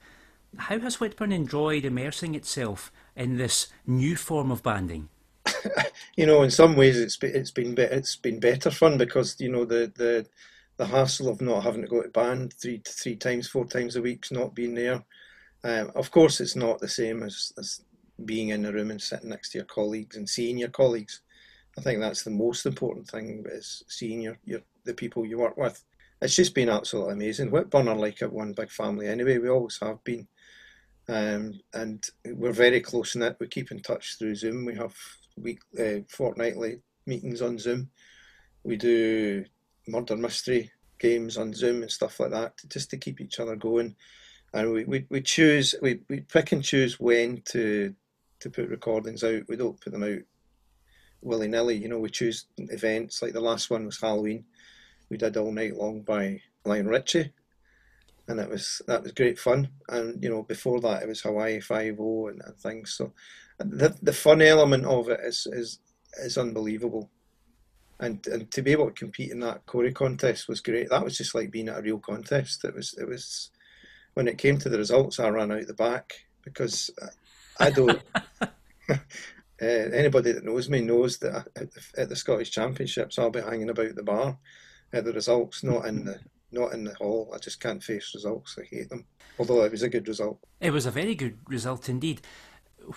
How 0.56 0.78
has 0.80 1.00
Whitburn 1.00 1.32
enjoyed 1.32 1.84
immersing 1.84 2.34
itself 2.34 2.90
in 3.16 3.36
this 3.36 3.68
new 3.86 4.16
form 4.16 4.50
of 4.50 4.62
banding? 4.62 5.08
you 6.16 6.26
know, 6.26 6.42
in 6.42 6.50
some 6.50 6.76
ways, 6.76 6.98
it's 6.98 7.18
it's 7.22 7.50
been 7.50 7.74
it's 7.78 8.16
been 8.16 8.40
better 8.40 8.70
fun 8.70 8.98
because 8.98 9.40
you 9.40 9.50
know 9.50 9.64
the 9.64 9.92
the 9.96 10.26
the 10.76 10.86
hassle 10.86 11.28
of 11.28 11.40
not 11.40 11.62
having 11.62 11.82
to 11.82 11.88
go 11.88 12.02
to 12.02 12.08
band 12.08 12.54
three 12.54 12.80
three 12.86 13.16
times, 13.16 13.48
four 13.48 13.64
times 13.64 13.96
a 13.96 14.02
week, 14.02 14.26
not 14.30 14.54
being 14.54 14.74
there. 14.74 15.04
Um, 15.64 15.92
of 15.94 16.10
course, 16.10 16.40
it's 16.40 16.56
not 16.56 16.80
the 16.80 16.88
same 16.88 17.22
as, 17.22 17.52
as 17.58 17.82
being 18.24 18.48
in 18.48 18.64
a 18.64 18.72
room 18.72 18.90
and 18.90 19.00
sitting 19.00 19.30
next 19.30 19.50
to 19.50 19.58
your 19.58 19.64
colleagues 19.66 20.16
and 20.16 20.28
seeing 20.28 20.58
your 20.58 20.70
colleagues. 20.70 21.20
I 21.78 21.80
think 21.80 22.00
that's 22.00 22.22
the 22.22 22.30
most 22.30 22.66
important 22.66 23.08
thing 23.08 23.44
is 23.48 23.82
seeing 23.88 24.20
your, 24.20 24.36
your 24.44 24.60
the 24.84 24.94
people 24.94 25.24
you 25.24 25.38
work 25.38 25.56
with. 25.56 25.82
It's 26.20 26.36
just 26.36 26.54
been 26.54 26.68
absolutely 26.68 27.14
amazing. 27.14 27.50
Whitburn 27.50 27.88
are 27.88 27.96
like 27.96 28.22
a 28.22 28.28
one 28.28 28.52
big 28.52 28.70
family 28.70 29.08
anyway. 29.08 29.38
We 29.38 29.48
always 29.48 29.78
have 29.80 30.02
been. 30.04 30.26
Um, 31.08 31.60
and 31.74 32.04
we're 32.26 32.52
very 32.52 32.80
close 32.80 33.16
knit. 33.16 33.36
We 33.40 33.48
keep 33.48 33.72
in 33.72 33.80
touch 33.80 34.18
through 34.18 34.36
Zoom. 34.36 34.64
We 34.64 34.76
have 34.76 34.94
week 35.36 35.60
uh, 35.78 36.00
fortnightly 36.08 36.80
meetings 37.06 37.42
on 37.42 37.58
Zoom. 37.58 37.90
We 38.64 38.76
do 38.76 39.44
murder 39.86 40.16
mystery 40.16 40.70
games 40.98 41.36
on 41.36 41.52
Zoom 41.52 41.82
and 41.82 41.90
stuff 41.90 42.20
like 42.20 42.30
that, 42.30 42.54
just 42.68 42.90
to 42.90 42.96
keep 42.96 43.20
each 43.20 43.40
other 43.40 43.56
going. 43.56 43.96
and 44.54 44.72
we 44.72 44.84
we, 44.84 45.06
we 45.10 45.20
choose 45.20 45.74
we, 45.82 46.00
we 46.08 46.20
pick 46.20 46.52
and 46.52 46.62
choose 46.62 47.00
when 47.00 47.42
to 47.46 47.94
to 48.40 48.50
put 48.50 48.68
recordings 48.68 49.24
out. 49.24 49.42
We 49.48 49.56
don't 49.56 49.80
put 49.80 49.92
them 49.92 50.02
out 50.04 50.20
willy 51.22 51.48
nilly. 51.48 51.76
You 51.76 51.88
know, 51.88 51.98
we 51.98 52.10
choose 52.10 52.46
events 52.58 53.22
like 53.22 53.32
the 53.32 53.40
last 53.40 53.70
one 53.70 53.86
was 53.86 54.00
Halloween. 54.00 54.44
We 55.08 55.16
did 55.16 55.36
all 55.36 55.52
night 55.52 55.76
long 55.76 56.02
by 56.02 56.40
Lionel 56.64 56.92
Richie, 56.92 57.32
and 58.28 58.40
it 58.40 58.48
was 58.48 58.82
that 58.86 59.02
was 59.02 59.12
great 59.12 59.38
fun. 59.38 59.68
And 59.88 60.22
you 60.22 60.30
know, 60.30 60.42
before 60.42 60.80
that 60.80 61.02
it 61.02 61.08
was 61.08 61.20
Hawaii 61.22 61.60
Five 61.60 61.96
O 61.98 62.28
and, 62.28 62.42
and 62.44 62.56
things. 62.56 62.94
So 62.94 63.12
the 63.64 63.96
the 64.02 64.12
fun 64.12 64.42
element 64.42 64.84
of 64.84 65.08
it 65.08 65.20
is 65.22 65.46
is 65.50 65.78
is 66.18 66.38
unbelievable. 66.38 67.10
And 68.00 68.26
and 68.26 68.50
to 68.50 68.62
be 68.62 68.72
able 68.72 68.86
to 68.86 68.92
compete 68.92 69.30
in 69.30 69.40
that 69.40 69.64
Cory 69.66 69.92
contest 69.92 70.48
was 70.48 70.60
great. 70.60 70.90
That 70.90 71.04
was 71.04 71.16
just 71.16 71.34
like 71.34 71.50
being 71.50 71.68
at 71.68 71.78
a 71.78 71.82
real 71.82 71.98
contest. 71.98 72.64
It 72.64 72.74
was 72.74 72.94
it 72.98 73.08
was 73.08 73.50
when 74.14 74.28
it 74.28 74.38
came 74.38 74.58
to 74.58 74.68
the 74.68 74.78
results, 74.78 75.18
I 75.18 75.28
ran 75.28 75.52
out 75.52 75.66
the 75.66 75.74
back 75.74 76.12
because 76.44 76.90
I 77.58 77.70
don't. 77.70 78.02
uh, 78.40 78.46
anybody 79.60 80.32
that 80.32 80.44
knows 80.44 80.68
me 80.68 80.80
knows 80.80 81.18
that 81.18 81.46
at 81.56 81.72
the, 81.72 81.80
at 81.96 82.08
the, 82.08 82.16
Scottish 82.16 82.50
Championships, 82.50 83.18
I'll 83.18 83.30
be 83.30 83.40
hanging 83.40 83.70
about 83.70 83.94
the 83.94 84.02
bar 84.02 84.36
at 84.92 85.04
the 85.04 85.12
results, 85.12 85.62
not 85.62 85.86
in 85.86 86.04
the 86.04 86.18
not 86.54 86.74
in 86.74 86.84
the 86.84 86.94
hall. 86.94 87.32
I 87.34 87.38
just 87.38 87.60
can't 87.60 87.82
face 87.82 88.12
results. 88.14 88.58
I 88.58 88.64
hate 88.70 88.90
them. 88.90 89.06
Although 89.38 89.64
it 89.64 89.72
was 89.72 89.82
a 89.82 89.88
good 89.88 90.06
result. 90.06 90.38
It 90.60 90.70
was 90.70 90.84
a 90.84 90.90
very 90.90 91.14
good 91.14 91.38
result 91.48 91.88
indeed. 91.88 92.20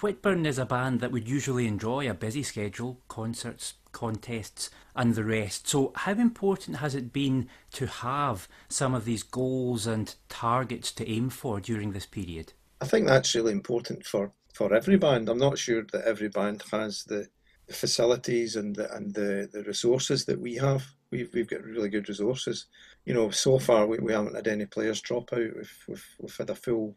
Whitburn 0.01 0.45
is 0.45 0.59
a 0.59 0.65
band 0.65 0.99
that 0.99 1.11
would 1.11 1.27
usually 1.27 1.67
enjoy 1.67 2.09
a 2.09 2.13
busy 2.13 2.43
schedule, 2.43 3.01
concerts, 3.07 3.75
contests, 3.91 4.69
and 4.95 5.15
the 5.15 5.23
rest. 5.23 5.67
So, 5.67 5.91
how 5.95 6.13
important 6.13 6.77
has 6.77 6.95
it 6.95 7.13
been 7.13 7.49
to 7.73 7.87
have 7.87 8.47
some 8.67 8.93
of 8.93 9.05
these 9.05 9.23
goals 9.23 9.87
and 9.87 10.13
targets 10.29 10.91
to 10.93 11.09
aim 11.09 11.29
for 11.29 11.59
during 11.59 11.91
this 11.91 12.05
period? 12.05 12.53
I 12.81 12.85
think 12.85 13.07
that's 13.07 13.35
really 13.35 13.53
important 13.53 14.05
for, 14.05 14.31
for 14.53 14.73
every 14.73 14.97
band. 14.97 15.29
I'm 15.29 15.37
not 15.37 15.57
sure 15.57 15.83
that 15.91 16.05
every 16.05 16.29
band 16.29 16.63
has 16.71 17.03
the, 17.05 17.27
facilities 17.69 18.55
and 18.55 18.75
the, 18.75 18.93
and 18.95 19.13
the, 19.13 19.49
the 19.51 19.63
resources 19.63 20.25
that 20.25 20.39
we 20.39 20.55
have. 20.55 20.85
We've, 21.11 21.29
we've 21.33 21.49
got 21.49 21.63
really 21.63 21.89
good 21.89 22.07
resources. 22.09 22.65
You 23.05 23.13
know, 23.13 23.29
so 23.29 23.59
far 23.59 23.85
we, 23.85 23.97
we 23.99 24.13
haven't 24.13 24.35
had 24.35 24.47
any 24.47 24.65
players 24.65 25.01
drop 25.01 25.33
out. 25.33 25.39
We've, 25.39 25.83
we've, 25.87 26.07
we've 26.19 26.37
had 26.37 26.49
a 26.49 26.55
full 26.55 26.95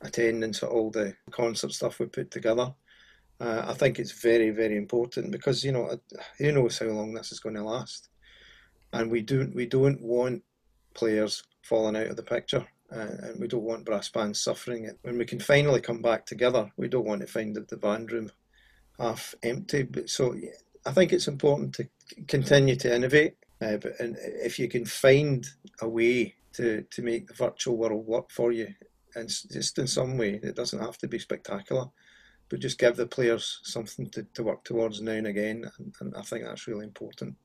attendance 0.00 0.62
at 0.62 0.68
all 0.68 0.90
the 0.90 1.14
concert 1.30 1.72
stuff 1.72 1.98
we 1.98 2.06
put 2.06 2.30
together. 2.30 2.72
Uh, 3.40 3.64
I 3.66 3.74
think 3.74 3.98
it's 3.98 4.22
very, 4.22 4.50
very 4.50 4.76
important 4.76 5.32
because 5.32 5.64
you 5.64 5.72
know 5.72 5.98
who 6.38 6.52
knows 6.52 6.78
how 6.78 6.86
long 6.86 7.14
this 7.14 7.32
is 7.32 7.40
going 7.40 7.56
to 7.56 7.64
last, 7.64 8.08
and 8.92 9.10
we 9.10 9.22
don't 9.22 9.54
we 9.54 9.66
don't 9.66 10.00
want 10.00 10.42
players 10.94 11.42
falling 11.62 11.96
out 11.96 12.06
of 12.06 12.16
the 12.16 12.22
picture, 12.22 12.66
uh, 12.94 13.08
and 13.22 13.40
we 13.40 13.48
don't 13.48 13.64
want 13.64 13.84
brass 13.84 14.08
bands 14.08 14.42
suffering 14.42 14.84
it. 14.84 14.98
When 15.02 15.18
we 15.18 15.24
can 15.24 15.40
finally 15.40 15.80
come 15.80 16.00
back 16.00 16.26
together, 16.26 16.70
we 16.76 16.88
don't 16.88 17.06
want 17.06 17.22
to 17.22 17.26
find 17.26 17.56
the 17.56 17.76
band 17.76 18.12
room 18.12 18.30
half 18.98 19.34
empty. 19.42 19.82
But 19.82 20.08
so 20.08 20.36
I 20.86 20.92
think 20.92 21.12
it's 21.12 21.28
important 21.28 21.74
to 21.74 21.88
continue 22.28 22.76
to 22.76 22.94
innovate. 22.94 23.36
Uh, 23.60 23.78
but 23.78 23.98
and 23.98 24.16
if 24.20 24.58
you 24.58 24.68
can 24.68 24.84
find 24.84 25.46
a 25.80 25.88
way 25.88 26.34
to, 26.54 26.82
to 26.90 27.02
make 27.02 27.26
the 27.26 27.34
virtual 27.34 27.76
world 27.76 28.06
work 28.06 28.30
for 28.30 28.52
you, 28.52 28.68
and 29.16 29.28
just 29.28 29.78
in 29.78 29.86
some 29.86 30.18
way, 30.18 30.40
it 30.42 30.56
doesn't 30.56 30.80
have 30.80 30.98
to 30.98 31.08
be 31.08 31.18
spectacular 31.18 31.86
but 32.48 32.60
just 32.60 32.78
give 32.78 32.96
the 32.96 33.06
players 33.06 33.60
something 33.62 34.08
to, 34.10 34.24
to 34.34 34.42
work 34.42 34.64
towards 34.64 35.00
now 35.00 35.12
and 35.12 35.26
again. 35.26 35.70
And, 35.78 35.94
and 36.00 36.14
I 36.16 36.22
think 36.22 36.44
that's 36.44 36.66
really 36.66 36.84
important. 36.84 37.36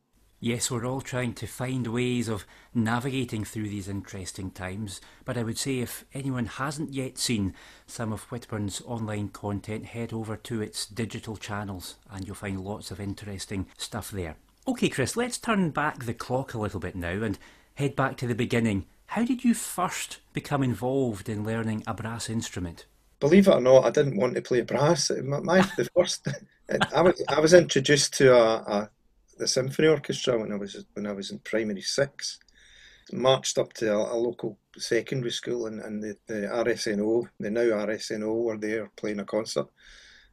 Yes, 0.42 0.72
we're 0.72 0.86
all 0.86 1.02
trying 1.02 1.34
to 1.34 1.48
find 1.48 1.86
ways 1.88 2.30
of 2.30 2.46
navigating 2.74 3.44
through 3.44 3.68
these 3.68 3.90
interesting 3.90 4.52
times. 4.52 5.02
But 5.26 5.38
I 5.38 5.44
would 5.44 5.58
say 5.58 5.80
if 5.80 6.06
anyone 6.14 6.46
hasn't 6.46 6.94
yet 6.94 7.18
seen 7.18 7.54
some 7.88 8.14
of 8.14 8.24
Whitburn's 8.32 8.82
online 8.86 9.30
content, 9.30 9.88
head 9.88 10.14
over 10.14 10.38
to 10.38 10.62
its 10.62 10.86
digital 10.86 11.36
channels 11.36 11.98
and 12.10 12.26
you'll 12.26 12.36
find 12.36 12.62
lots 12.62 12.90
of 12.90 13.02
interesting 13.02 13.68
stuff 13.78 14.12
there. 14.12 14.38
Okay, 14.66 14.88
Chris, 14.88 15.18
let's 15.18 15.38
turn 15.38 15.72
back 15.72 16.06
the 16.06 16.14
clock 16.14 16.54
a 16.54 16.60
little 16.60 16.80
bit 16.80 16.96
now 16.96 17.22
and 17.24 17.38
head 17.76 17.96
back 17.96 18.16
to 18.18 18.28
the 18.28 18.36
beginning. 18.36 18.86
How 19.10 19.24
did 19.24 19.44
you 19.44 19.54
first 19.54 20.20
become 20.34 20.64
involved 20.64 21.30
in 21.30 21.44
learning 21.44 21.84
a 21.88 21.94
brass 21.94 22.30
instrument? 22.30 22.86
believe 23.20 23.48
it 23.48 23.54
or 23.54 23.62
not, 23.62 23.86
I 23.86 23.90
didn't 23.90 24.18
want 24.18 24.36
to 24.36 24.42
play 24.42 24.62
brass. 24.62 25.12
My, 25.24 25.40
my 25.40 25.62
the 25.78 25.88
first, 25.96 26.28
I 26.94 27.02
was 27.02 27.24
I 27.28 27.40
was 27.40 27.54
introduced 27.54 28.14
to 28.16 28.34
a, 28.34 28.56
a, 28.58 28.90
the 29.38 29.48
symphony 29.48 29.88
orchestra 29.88 30.40
when 30.40 30.52
I 30.52 30.56
was 30.56 30.86
when 30.94 31.06
I 31.06 31.12
was 31.12 31.32
in 31.32 31.40
primary 31.40 31.82
six. 31.82 32.40
Marched 33.12 33.58
up 33.58 33.74
to 33.74 33.92
a, 33.92 34.14
a 34.14 34.18
local 34.18 34.60
secondary 34.78 35.32
school, 35.32 35.66
and, 35.66 35.82
and 35.82 36.04
the, 36.04 36.16
the 36.28 36.48
RSNO, 36.48 37.28
the 37.40 37.50
now 37.50 37.62
RSNO, 37.62 38.44
were 38.44 38.58
there 38.58 38.92
playing 38.98 39.20
a 39.20 39.26
concert, 39.26 39.68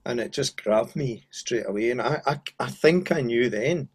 and 0.04 0.21
it 0.21 0.30
just 0.30 0.62
grabbed 0.62 0.95
me 0.95 1.26
straight 1.30 1.66
away. 1.66 1.90
And 1.90 2.02
I, 2.02 2.21
I, 2.26 2.38
I 2.61 2.68
think 2.68 3.11
I 3.11 3.23
knew 3.23 3.49
then, 3.49 3.88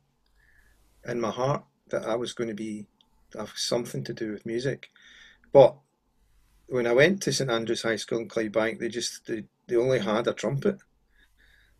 in 1.07 1.21
my 1.21 1.29
heart, 1.29 1.63
that 1.89 2.07
I 2.07 2.15
was 2.15 2.33
going 2.33 2.47
to 2.47 2.55
be 2.55 2.87
have 3.37 3.53
something 3.55 4.03
to 4.05 4.13
do 4.13 4.31
with 4.31 4.45
music, 4.45 4.89
but 5.51 5.75
when 6.71 6.87
I 6.87 6.93
went 6.93 7.21
to 7.23 7.33
St 7.33 7.49
Andrews 7.49 7.83
High 7.83 7.97
School 7.97 8.19
in 8.19 8.29
Clydebank, 8.29 8.79
they 8.79 8.87
just 8.87 9.27
they, 9.27 9.43
they 9.67 9.75
only 9.75 9.99
had 9.99 10.27
a 10.27 10.33
trumpet, 10.33 10.77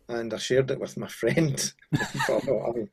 and 0.08 0.32
I 0.32 0.36
shared 0.36 0.70
it 0.70 0.80
with 0.80 0.98
my 0.98 1.08
friend. 1.08 1.72
I 1.94 2.40
mean, 2.74 2.90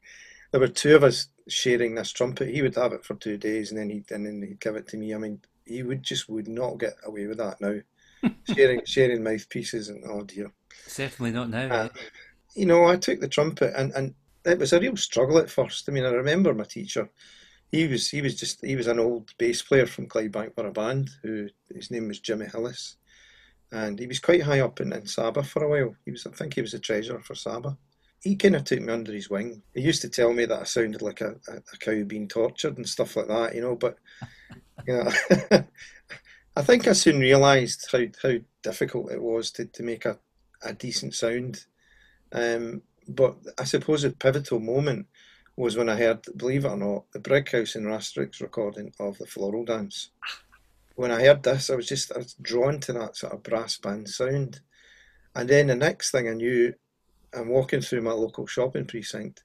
there 0.51 0.61
were 0.61 0.67
two 0.69 0.95
of 0.95 1.03
us 1.03 1.27
sharing 1.49 1.95
this 1.95 2.11
trumpet. 2.11 2.49
He 2.49 2.61
would 2.61 2.75
have 2.75 2.93
it 2.93 3.03
for 3.03 3.15
two 3.15 3.37
days, 3.37 3.71
and 3.71 3.79
then 3.79 3.89
he 3.89 4.03
and 4.11 4.25
then 4.25 4.41
he'd 4.41 4.61
give 4.61 4.77
it 4.77 4.87
to 4.89 4.97
me. 4.97 5.13
I 5.13 5.17
mean, 5.17 5.41
he 5.65 5.83
would 5.83 6.01
just 6.01 6.29
would 6.29 6.47
not 6.47 6.79
get 6.79 6.95
away 7.05 7.27
with 7.27 7.37
that 7.37 7.59
now. 7.59 7.79
sharing 8.55 8.81
sharing 8.85 9.23
mouthpieces 9.23 9.89
and 9.89 10.03
oh 10.07 10.23
dear. 10.23 10.51
Certainly 10.87 11.31
not 11.31 11.49
now. 11.49 11.69
Uh, 11.69 11.89
you 12.55 12.65
know, 12.65 12.85
I 12.85 12.95
took 12.95 13.19
the 13.19 13.27
trumpet 13.27 13.73
and 13.75 13.91
and 13.93 14.15
it 14.45 14.57
was 14.57 14.71
a 14.71 14.79
real 14.79 14.95
struggle 14.95 15.37
at 15.37 15.49
first. 15.49 15.87
I 15.87 15.91
mean, 15.91 16.05
I 16.05 16.11
remember 16.11 16.53
my 16.53 16.63
teacher 16.63 17.09
he 17.71 17.87
was 17.87 18.09
he 18.09 18.21
was 18.21 18.35
just 18.35 18.63
he 18.65 18.75
was 18.75 18.87
an 18.87 18.99
old 18.99 19.31
bass 19.37 19.61
player 19.61 19.85
from 19.85 20.07
Clydebank 20.07 20.73
band 20.73 21.09
who 21.21 21.47
his 21.73 21.91
name 21.91 22.07
was 22.07 22.19
Jimmy 22.19 22.47
Hillis, 22.47 22.97
and 23.71 23.99
he 23.99 24.07
was 24.07 24.19
quite 24.19 24.43
high 24.43 24.61
up 24.61 24.81
in, 24.81 24.91
in 24.91 25.05
Saba 25.05 25.43
for 25.43 25.63
a 25.63 25.69
while. 25.69 25.95
He 26.05 26.11
was 26.11 26.25
I 26.25 26.31
think 26.31 26.55
he 26.55 26.61
was 26.61 26.73
a 26.73 26.79
treasurer 26.79 27.19
for 27.19 27.35
Saba. 27.35 27.77
He 28.21 28.35
kind 28.35 28.55
of 28.55 28.65
took 28.65 28.81
me 28.81 28.91
under 28.91 29.13
his 29.13 29.29
wing. 29.29 29.61
He 29.73 29.81
used 29.81 30.01
to 30.01 30.09
tell 30.09 30.33
me 30.33 30.45
that 30.45 30.59
I 30.59 30.63
sounded 30.65 31.01
like 31.01 31.21
a, 31.21 31.35
a, 31.47 31.57
a 31.57 31.77
cow 31.79 32.03
being 32.03 32.27
tortured 32.27 32.75
and 32.75 32.89
stuff 32.89 33.15
like 33.15 33.27
that, 33.27 33.55
you 33.55 33.61
know. 33.61 33.75
But 33.75 33.97
you 34.87 34.93
know, 35.51 35.63
I 36.55 36.61
think 36.63 36.87
I 36.87 36.93
soon 36.93 37.19
realised 37.19 37.87
how 37.91 38.01
how 38.23 38.37
difficult 38.63 39.11
it 39.11 39.21
was 39.21 39.51
to, 39.51 39.65
to 39.65 39.83
make 39.83 40.05
a, 40.05 40.17
a 40.63 40.73
decent 40.73 41.13
sound. 41.13 41.65
Um, 42.31 42.81
but 43.07 43.37
I 43.57 43.63
suppose 43.63 44.03
a 44.03 44.11
pivotal 44.11 44.59
moment 44.59 45.07
was 45.59 45.75
when 45.75 45.89
I 45.89 45.97
heard, 45.97 46.25
believe 46.37 46.63
it 46.63 46.69
or 46.69 46.77
not, 46.77 47.11
the 47.11 47.19
Brighouse 47.19 47.75
and 47.75 47.85
Rastrick 47.85 48.39
recording 48.39 48.93
of 48.97 49.17
the 49.17 49.25
Floral 49.25 49.65
Dance. 49.65 50.09
When 50.95 51.11
I 51.11 51.21
heard 51.21 51.43
this, 51.43 51.69
I 51.69 51.75
was 51.75 51.85
just 51.85 52.13
I 52.13 52.19
was 52.19 52.33
drawn 52.41 52.79
to 52.79 52.93
that 52.93 53.17
sort 53.17 53.33
of 53.33 53.43
brass 53.43 53.77
band 53.77 54.07
sound. 54.07 54.61
And 55.35 55.49
then 55.49 55.67
the 55.67 55.75
next 55.75 56.11
thing 56.11 56.29
I 56.29 56.33
knew, 56.33 56.73
I'm 57.33 57.49
walking 57.49 57.81
through 57.81 58.03
my 58.03 58.11
local 58.11 58.47
shopping 58.47 58.85
precinct 58.85 59.43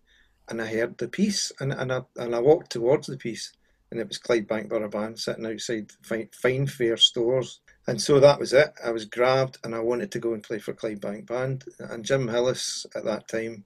and 0.49 0.63
I 0.63 0.67
heard 0.67 0.99
the 0.99 1.09
piece 1.09 1.51
and, 1.59 1.73
and, 1.73 1.93
I, 1.93 2.03
and 2.17 2.33
I 2.37 2.39
walked 2.39 2.71
towards 2.71 3.09
the 3.09 3.17
piece 3.17 3.53
and 3.91 3.99
it 3.99 4.07
was 4.07 4.21
Clydebank 4.21 4.69
Borough 4.69 4.89
Band 4.89 5.19
sitting 5.19 5.47
outside 5.47 5.91
fine, 6.03 6.29
Fine 6.33 6.69
Fare 6.69 6.97
stores. 6.97 7.59
And 7.89 8.01
so 8.01 8.21
that 8.21 8.39
was 8.39 8.53
it. 8.53 8.73
I 8.85 8.93
was 8.93 9.05
grabbed 9.05 9.59
and 9.65 9.75
I 9.75 9.81
wanted 9.81 10.13
to 10.13 10.21
go 10.21 10.33
and 10.33 10.45
play 10.45 10.61
for 10.61 10.75
Clydebank 10.75 11.27
Band. 11.27 11.65
And 11.81 12.05
Jim 12.05 12.29
Hillis 12.29 12.87
at 12.95 13.05
that 13.05 13.27
time 13.27 13.65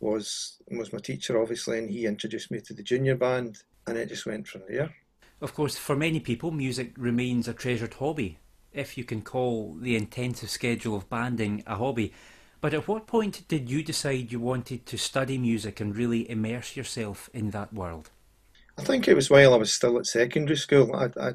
was 0.00 0.58
was 0.70 0.92
my 0.92 0.98
teacher, 0.98 1.40
obviously, 1.40 1.78
and 1.78 1.90
he 1.90 2.06
introduced 2.06 2.50
me 2.50 2.60
to 2.60 2.74
the 2.74 2.82
junior 2.82 3.16
band, 3.16 3.62
and 3.86 3.96
it 3.96 4.08
just 4.08 4.26
went 4.26 4.46
from 4.46 4.62
there. 4.68 4.94
Of 5.40 5.54
course, 5.54 5.76
for 5.76 5.96
many 5.96 6.20
people, 6.20 6.50
music 6.50 6.92
remains 6.96 7.46
a 7.46 7.52
treasured 7.52 7.94
hobby, 7.94 8.38
if 8.72 8.96
you 8.96 9.04
can 9.04 9.22
call 9.22 9.76
the 9.80 9.96
intensive 9.96 10.50
schedule 10.50 10.96
of 10.96 11.08
banding 11.08 11.62
a 11.66 11.76
hobby. 11.76 12.12
But 12.60 12.72
at 12.72 12.88
what 12.88 13.06
point 13.06 13.46
did 13.48 13.70
you 13.70 13.82
decide 13.82 14.32
you 14.32 14.40
wanted 14.40 14.86
to 14.86 14.96
study 14.96 15.36
music 15.36 15.78
and 15.78 15.94
really 15.94 16.28
immerse 16.30 16.74
yourself 16.74 17.28
in 17.34 17.50
that 17.50 17.72
world? 17.72 18.10
I 18.78 18.82
think 18.82 19.08
it 19.08 19.14
was 19.14 19.30
while 19.30 19.54
I 19.54 19.58
was 19.58 19.72
still 19.72 19.98
at 19.98 20.06
secondary 20.06 20.56
school. 20.56 20.94
I, 20.94 21.10
I, 21.20 21.32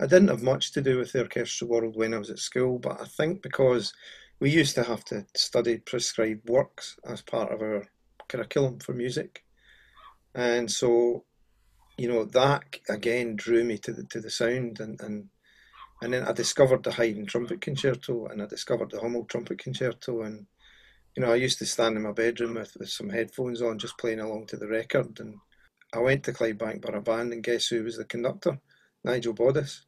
I 0.00 0.06
didn't 0.06 0.28
have 0.28 0.42
much 0.42 0.72
to 0.72 0.80
do 0.80 0.98
with 0.98 1.12
the 1.12 1.22
orchestral 1.22 1.70
world 1.70 1.96
when 1.96 2.14
I 2.14 2.18
was 2.18 2.30
at 2.30 2.38
school, 2.38 2.78
but 2.78 3.00
I 3.00 3.04
think 3.04 3.42
because 3.42 3.92
we 4.38 4.50
used 4.50 4.74
to 4.76 4.82
have 4.82 5.04
to 5.06 5.26
study 5.34 5.78
prescribed 5.78 6.48
works 6.48 6.96
as 7.04 7.20
part 7.20 7.52
of 7.52 7.60
our 7.60 7.86
curriculum 8.30 8.78
for 8.78 8.94
music, 8.94 9.44
and 10.34 10.70
so 10.70 11.24
you 12.00 12.08
know 12.08 12.24
that 12.24 12.64
again 12.88 13.36
drew 13.36 13.62
me 13.62 13.76
to 13.76 13.92
the 13.92 14.04
to 14.04 14.20
the 14.20 14.30
sound 14.30 14.80
and 14.80 14.98
and 15.02 15.28
and 16.02 16.14
then 16.14 16.24
I 16.24 16.32
discovered 16.32 16.82
the 16.82 16.92
Haydn 16.92 17.26
trumpet 17.26 17.60
concerto 17.60 18.26
and 18.26 18.40
I 18.40 18.46
discovered 18.46 18.90
the 18.90 19.00
Hummel 19.00 19.26
trumpet 19.26 19.58
concerto 19.58 20.22
and 20.22 20.46
you 21.14 21.22
know 21.22 21.30
I 21.30 21.34
used 21.34 21.58
to 21.58 21.66
stand 21.66 21.96
in 21.96 22.02
my 22.04 22.12
bedroom 22.12 22.54
with, 22.54 22.74
with 22.78 22.88
some 22.88 23.10
headphones 23.10 23.60
on 23.60 23.78
just 23.78 23.98
playing 23.98 24.20
along 24.20 24.46
to 24.46 24.56
the 24.56 24.66
record 24.66 25.20
and 25.20 25.34
I 25.92 25.98
went 25.98 26.24
to 26.24 26.32
Clydebank 26.32 26.80
Borough 26.80 27.02
Band 27.02 27.34
and 27.34 27.42
guess 27.42 27.66
who 27.66 27.84
was 27.84 27.98
the 27.98 28.06
conductor 28.06 28.58
Nigel 29.04 29.34
Boddice 29.34 29.80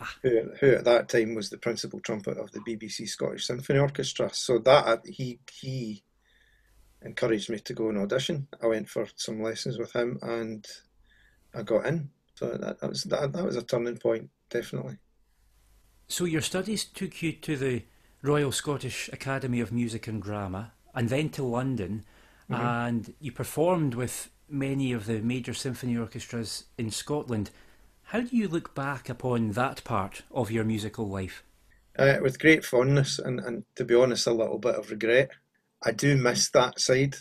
ah. 0.00 0.14
who, 0.22 0.50
who 0.60 0.72
at 0.72 0.84
that 0.86 1.08
time 1.08 1.36
was 1.36 1.50
the 1.50 1.58
principal 1.58 2.00
trumpet 2.00 2.36
of 2.38 2.50
the 2.50 2.60
BBC 2.60 3.08
Scottish 3.08 3.46
Symphony 3.46 3.78
Orchestra. 3.78 4.30
So 4.32 4.58
that 4.58 5.02
he 5.06 5.38
he 5.52 6.02
encouraged 7.02 7.50
me 7.50 7.58
to 7.60 7.74
go 7.74 7.88
and 7.88 7.98
audition. 7.98 8.46
I 8.62 8.66
went 8.66 8.88
for 8.88 9.06
some 9.16 9.42
lessons 9.42 9.78
with 9.78 9.92
him, 9.92 10.18
and 10.22 10.66
I 11.54 11.62
got 11.62 11.86
in. 11.86 12.10
So 12.34 12.50
that, 12.50 12.80
that 12.80 12.88
was 12.88 13.04
that, 13.04 13.32
that 13.32 13.44
was 13.44 13.56
a 13.56 13.62
turning 13.62 13.96
point, 13.98 14.30
definitely. 14.50 14.98
So 16.08 16.24
your 16.24 16.40
studies 16.40 16.84
took 16.84 17.22
you 17.22 17.32
to 17.32 17.56
the 17.56 17.84
Royal 18.22 18.52
Scottish 18.52 19.08
Academy 19.12 19.60
of 19.60 19.72
Music 19.72 20.06
and 20.06 20.22
Drama, 20.22 20.72
and 20.94 21.08
then 21.08 21.28
to 21.30 21.42
London, 21.42 22.04
mm-hmm. 22.50 22.60
and 22.60 23.14
you 23.20 23.32
performed 23.32 23.94
with 23.94 24.30
many 24.48 24.92
of 24.92 25.06
the 25.06 25.20
major 25.20 25.54
symphony 25.54 25.96
orchestras 25.96 26.64
in 26.76 26.90
Scotland. 26.90 27.50
How 28.04 28.20
do 28.20 28.34
you 28.36 28.48
look 28.48 28.74
back 28.74 29.08
upon 29.08 29.52
that 29.52 29.84
part 29.84 30.22
of 30.30 30.50
your 30.50 30.64
musical 30.64 31.08
life? 31.08 31.44
Uh, 31.98 32.16
with 32.22 32.38
great 32.38 32.64
fondness 32.64 33.18
and, 33.18 33.40
and, 33.40 33.64
to 33.74 33.84
be 33.84 33.94
honest, 33.94 34.26
a 34.26 34.32
little 34.32 34.58
bit 34.58 34.76
of 34.76 34.90
regret. 34.90 35.30
I 35.82 35.92
do 35.92 36.16
miss 36.16 36.50
that 36.50 36.80
side. 36.80 37.16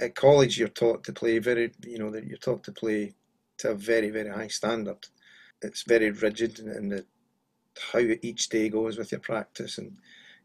At 0.00 0.14
college, 0.14 0.58
you're 0.58 0.68
taught 0.68 1.04
to 1.04 1.12
play 1.12 1.38
very, 1.38 1.72
you 1.84 1.98
know, 1.98 2.14
you're 2.14 2.38
taught 2.38 2.64
to 2.64 2.72
play 2.72 3.14
to 3.58 3.70
a 3.70 3.74
very, 3.74 4.10
very 4.10 4.30
high 4.30 4.48
standard. 4.48 5.06
It's 5.62 5.82
very 5.82 6.10
rigid 6.10 6.58
in 6.60 6.88
the, 6.88 7.04
how 7.92 8.00
each 8.22 8.48
day 8.48 8.68
goes 8.68 8.96
with 8.96 9.12
your 9.12 9.20
practice, 9.20 9.78
and 9.78 9.96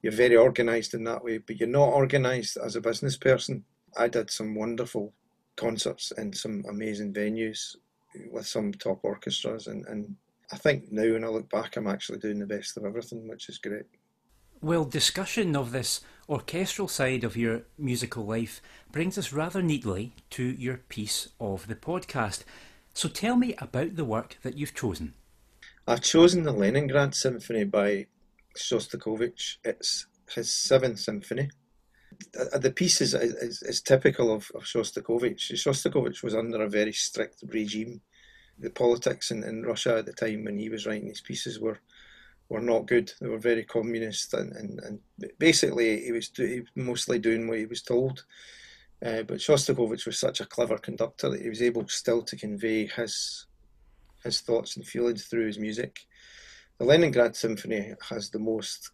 you're 0.02 0.12
very 0.12 0.36
organised 0.36 0.94
in 0.94 1.04
that 1.06 1.24
way. 1.24 1.38
But 1.38 1.60
you're 1.60 1.70
not 1.70 1.94
organised 1.94 2.58
as 2.58 2.76
a 2.76 2.82
business 2.82 3.18
person. 3.18 3.64
I 3.98 4.08
did 4.08 4.32
some 4.32 4.56
wonderful 4.56 5.14
concerts 5.56 6.12
in 6.18 6.34
some 6.34 6.66
amazing 6.68 7.14
venues 7.14 7.76
with 8.32 8.48
some 8.48 8.74
top 8.74 9.00
orchestras, 9.04 9.68
and, 9.68 9.86
and 9.86 10.16
I 10.52 10.58
think 10.58 10.92
now 10.92 11.12
when 11.14 11.24
I 11.24 11.28
look 11.28 11.50
back, 11.50 11.78
I'm 11.78 11.88
actually 11.88 12.20
doing 12.20 12.40
the 12.40 12.46
best 12.46 12.76
of 12.78 12.86
everything, 12.86 13.28
which 13.28 13.50
is 13.50 13.60
great. 13.60 13.86
Well, 14.62 14.86
discussion 14.86 15.56
of 15.56 15.72
this 15.72 16.02
orchestral 16.30 16.88
side 16.88 17.24
of 17.24 17.38
your 17.38 17.64
musical 17.78 18.26
life 18.26 18.62
brings 18.92 19.18
us 19.18 19.34
rather 19.34 19.62
neatly 19.62 20.14
to 20.32 20.44
your 20.44 20.78
piece 20.78 21.30
of 21.40 21.68
the 21.68 21.76
podcast. 21.76 22.44
So 22.94 23.10
tell 23.10 23.36
me 23.36 23.56
about 23.58 23.96
the 23.96 24.06
work 24.06 24.38
that 24.44 24.58
you've 24.58 24.76
chosen. 24.76 25.14
I've 25.88 26.02
chosen 26.02 26.44
the 26.44 26.54
Leningrad 26.54 27.14
Symphony 27.14 27.66
by 27.66 28.08
Shostakovich. 28.58 29.58
It's 29.64 30.06
his 30.34 30.54
seventh 30.54 31.00
symphony. 31.00 31.50
Uh, 32.40 32.46
uh, 32.54 32.58
the 32.60 32.72
piece 32.72 33.02
is, 33.02 33.14
is, 33.14 33.62
is 33.64 33.82
typical 33.82 34.34
of, 34.34 34.50
of 34.56 34.64
Shostakovich. 34.64 35.52
Shostakovich 35.54 36.24
was 36.24 36.36
under 36.36 36.62
a 36.62 36.70
very 36.70 36.94
strict 36.94 37.44
regime. 37.48 38.02
The 38.60 38.70
politics 38.70 39.32
in, 39.32 39.44
in 39.44 39.64
Russia 39.64 39.98
at 39.98 40.06
the 40.06 40.14
time 40.14 40.46
when 40.46 40.58
he 40.58 40.70
was 40.70 40.86
writing 40.86 41.08
these 41.08 41.22
pieces 41.22 41.60
were 41.60 41.80
were 42.50 42.62
not 42.62 42.88
good. 42.88 43.12
They 43.20 43.28
were 43.28 43.40
very 43.40 43.64
communist, 43.64 44.34
and, 44.34 44.52
and, 44.54 44.80
and 44.80 45.00
basically 45.40 46.02
he 46.04 46.12
was, 46.12 46.30
do, 46.30 46.46
he 46.46 46.62
mostly 46.76 47.20
doing 47.20 47.48
what 47.48 47.60
he 47.60 47.66
was 47.66 47.82
told. 47.82 48.26
Uh, 49.04 49.24
but 49.24 49.40
Shostakovich 49.40 50.06
was 50.06 50.18
such 50.18 50.40
a 50.40 50.46
clever 50.46 50.78
conductor 50.78 51.30
that 51.30 51.42
he 51.42 51.50
was 51.50 51.62
able 51.62 51.88
still 51.88 52.22
to 52.24 52.38
convey 52.38 52.88
his 52.88 53.48
his 54.24 54.40
thoughts 54.40 54.78
and 54.78 54.88
feelings 54.88 55.26
through 55.26 55.46
his 55.48 55.60
music. 55.60 56.00
The 56.78 56.86
Leningrad 56.86 57.36
Symphony 57.36 57.94
has 58.10 58.30
the 58.30 58.40
most 58.40 58.92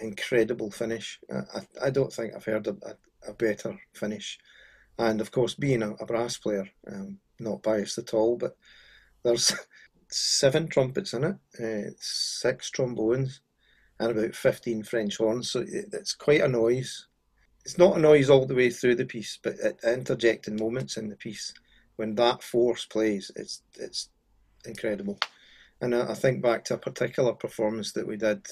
incredible 0.00 0.70
finish. 0.70 1.20
I, 1.30 1.60
I 1.84 1.90
don't 1.90 2.10
think 2.12 2.34
I've 2.34 2.44
heard 2.44 2.66
a, 2.66 2.76
a, 2.82 3.30
a 3.30 3.34
better 3.34 3.78
finish. 3.92 4.38
And 4.98 5.20
of 5.20 5.30
course, 5.30 5.54
being 5.54 5.82
a, 5.82 5.92
a 6.00 6.06
brass 6.06 6.38
player, 6.38 6.66
um, 6.90 7.18
not 7.38 7.62
biased 7.62 7.98
at 7.98 8.14
all, 8.14 8.36
but 8.36 8.56
there's 9.22 9.52
seven 10.08 10.68
trumpets 10.68 11.12
in 11.12 11.24
it, 11.24 11.36
uh, 11.62 11.90
six 11.98 12.70
trombones, 12.70 13.40
and 14.00 14.10
about 14.10 14.34
15 14.34 14.82
French 14.82 15.16
horns. 15.16 15.50
So 15.50 15.64
it's 15.66 16.14
quite 16.14 16.40
a 16.40 16.48
noise 16.48 17.08
it's 17.68 17.76
not 17.76 17.98
a 17.98 18.00
noise 18.00 18.30
all 18.30 18.46
the 18.46 18.54
way 18.54 18.70
through 18.70 18.94
the 18.94 19.04
piece, 19.04 19.38
but 19.42 19.60
at 19.60 19.84
interjecting 19.84 20.56
moments 20.56 20.96
in 20.96 21.10
the 21.10 21.16
piece, 21.16 21.52
when 21.96 22.14
that 22.14 22.42
force 22.42 22.86
plays, 22.86 23.30
it's 23.36 23.60
it's 23.78 24.08
incredible. 24.64 25.18
And 25.82 25.94
I, 25.94 26.12
I 26.12 26.14
think 26.14 26.40
back 26.40 26.64
to 26.64 26.74
a 26.74 26.78
particular 26.78 27.34
performance 27.34 27.92
that 27.92 28.06
we 28.06 28.16
did. 28.16 28.46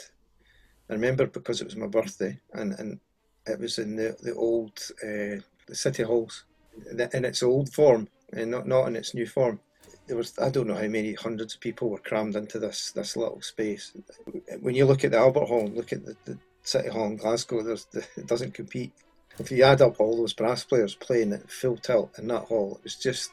I 0.90 0.92
remember 0.92 1.26
because 1.26 1.62
it 1.62 1.64
was 1.64 1.76
my 1.76 1.86
birthday, 1.86 2.38
and, 2.52 2.78
and 2.78 3.00
it 3.46 3.58
was 3.58 3.78
in 3.78 3.96
the 3.96 4.18
the 4.22 4.34
old 4.34 4.78
uh, 5.02 5.40
the 5.66 5.74
city 5.74 6.02
halls, 6.02 6.44
in 6.90 7.24
its 7.24 7.42
old 7.42 7.72
form, 7.72 8.08
and 8.34 8.50
not 8.50 8.68
not 8.68 8.86
in 8.86 8.96
its 8.96 9.14
new 9.14 9.26
form. 9.26 9.60
There 10.06 10.16
was 10.16 10.38
I 10.38 10.50
don't 10.50 10.68
know 10.68 10.74
how 10.74 10.88
many 10.88 11.14
hundreds 11.14 11.54
of 11.54 11.60
people 11.60 11.90
were 11.90 11.98
crammed 11.98 12.36
into 12.36 12.58
this 12.58 12.92
this 12.92 13.16
little 13.16 13.42
space. 13.42 13.92
When 14.60 14.74
you 14.74 14.86
look 14.86 15.04
at 15.04 15.10
the 15.10 15.18
Albert 15.18 15.46
Hall, 15.46 15.66
look 15.66 15.92
at 15.92 16.04
the, 16.04 16.16
the 16.24 16.38
City 16.62 16.88
Hall 16.88 17.06
in 17.06 17.16
Glasgow, 17.16 17.62
there's 17.62 17.86
the, 17.86 18.04
it 18.16 18.26
doesn't 18.26 18.54
compete 18.54 18.92
if 19.38 19.50
you 19.50 19.62
add 19.64 19.82
up 19.82 20.00
all 20.00 20.16
those 20.16 20.32
brass 20.32 20.64
players 20.64 20.94
playing 20.94 21.32
at 21.32 21.50
full 21.50 21.76
tilt 21.76 22.18
in 22.18 22.28
that 22.28 22.44
hall, 22.44 22.76
it 22.78 22.84
was 22.84 22.96
just, 22.96 23.30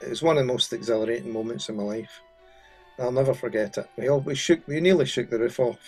it 0.00 0.10
was 0.10 0.22
one 0.22 0.36
of 0.36 0.46
the 0.46 0.52
most 0.52 0.72
exhilarating 0.72 1.32
moments 1.32 1.68
in 1.68 1.76
my 1.76 1.82
life. 1.82 2.20
I'll 2.98 3.12
never 3.12 3.34
forget 3.34 3.78
it. 3.78 3.88
We 3.96 4.08
all 4.08 4.20
we 4.20 4.34
shook, 4.34 4.66
we 4.66 4.80
nearly 4.80 5.06
shook 5.06 5.30
the 5.30 5.38
roof 5.38 5.60
off. 5.60 5.78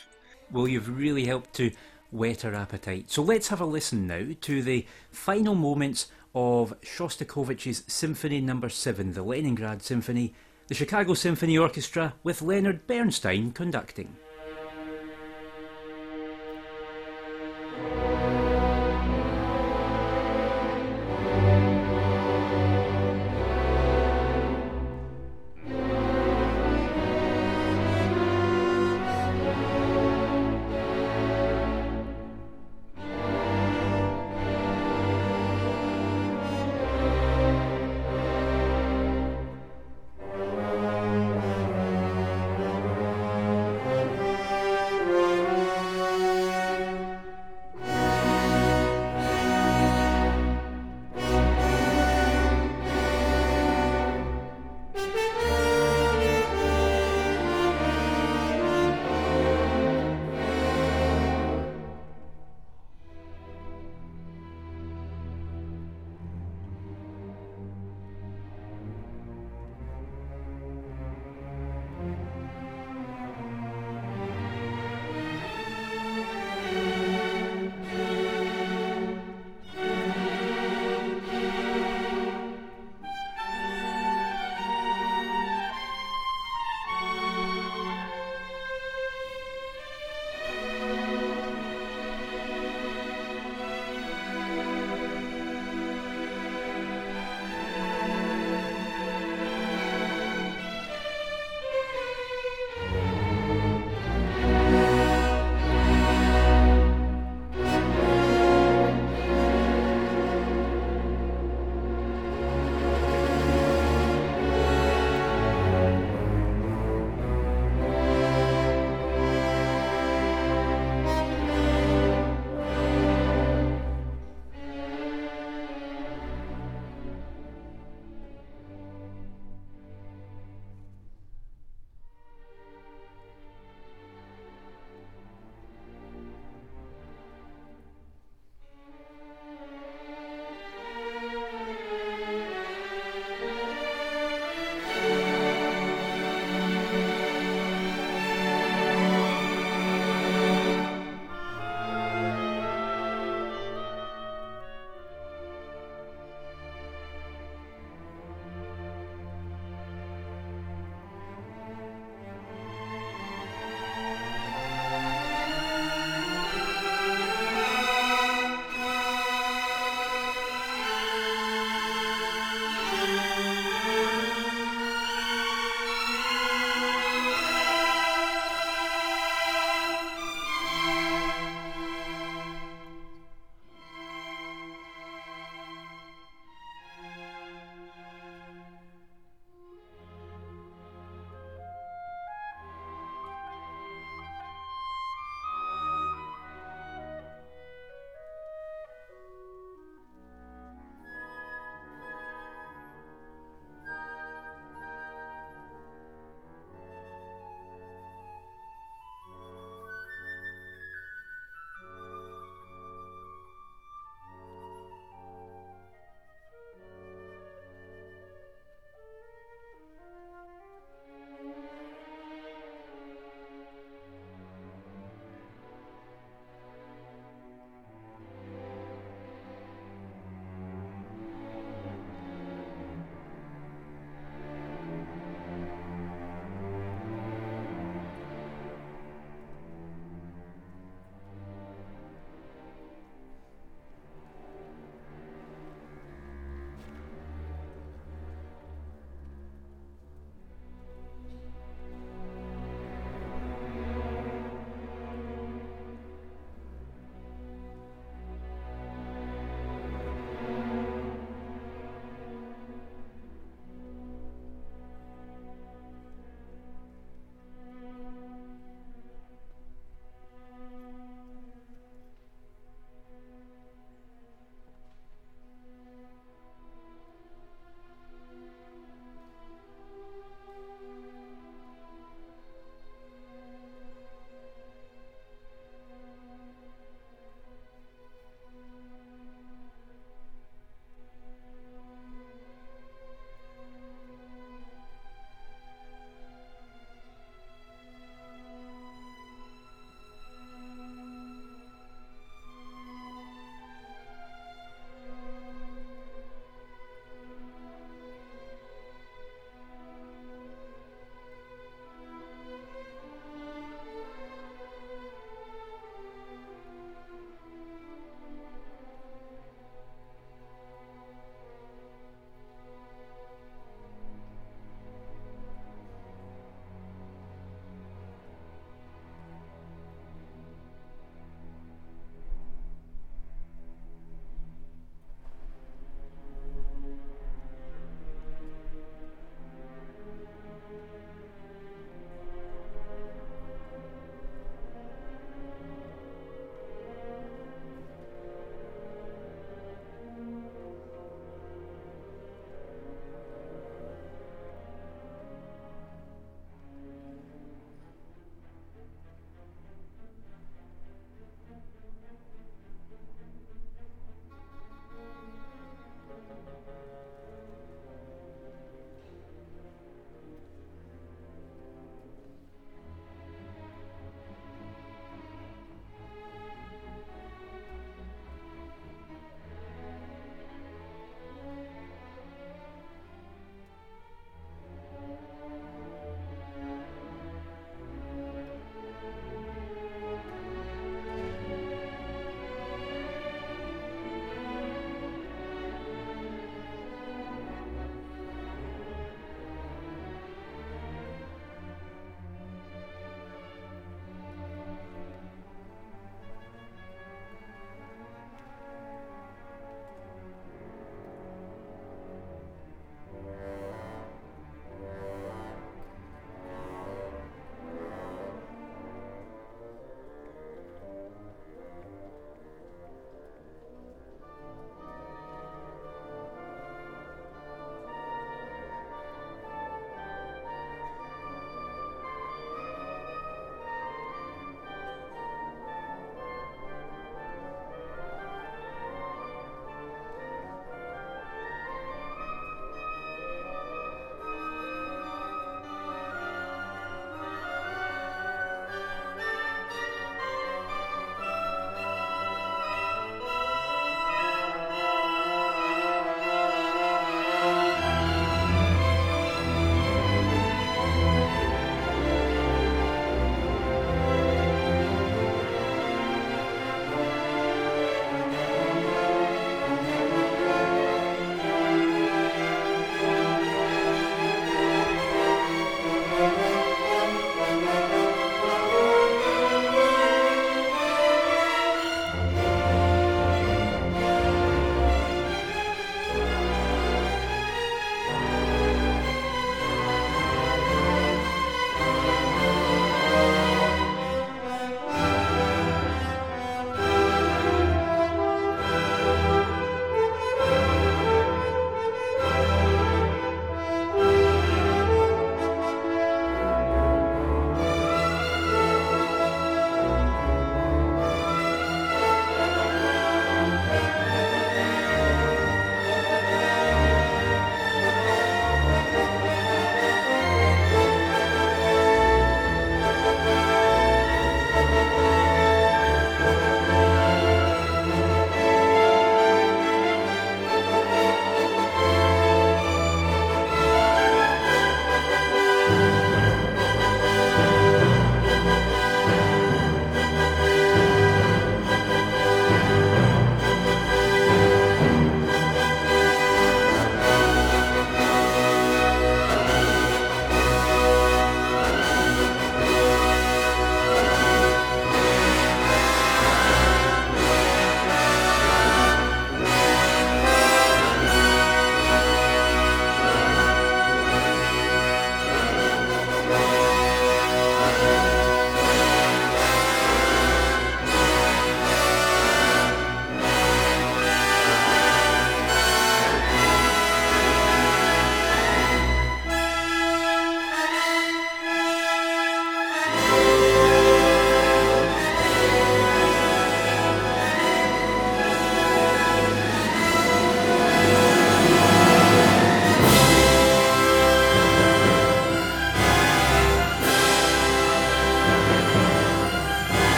Well, 0.50 0.68
you've 0.68 0.96
really 0.96 1.24
helped 1.24 1.54
to 1.54 1.72
whet 2.10 2.44
our 2.44 2.54
appetite. 2.54 3.10
So 3.10 3.22
let's 3.22 3.48
have 3.48 3.60
a 3.60 3.66
listen 3.66 4.06
now 4.06 4.28
to 4.42 4.62
the 4.62 4.86
final 5.10 5.54
moments 5.54 6.08
of 6.38 6.72
Shostakovich's 6.82 7.82
Symphony 7.88 8.40
Number 8.40 8.66
no. 8.66 8.70
Seven, 8.70 9.12
the 9.12 9.24
Leningrad 9.24 9.82
Symphony, 9.82 10.34
the 10.68 10.74
Chicago 10.74 11.14
Symphony 11.14 11.58
Orchestra, 11.58 12.14
with 12.22 12.42
Leonard 12.42 12.86
Bernstein 12.86 13.50
conducting. 13.50 14.14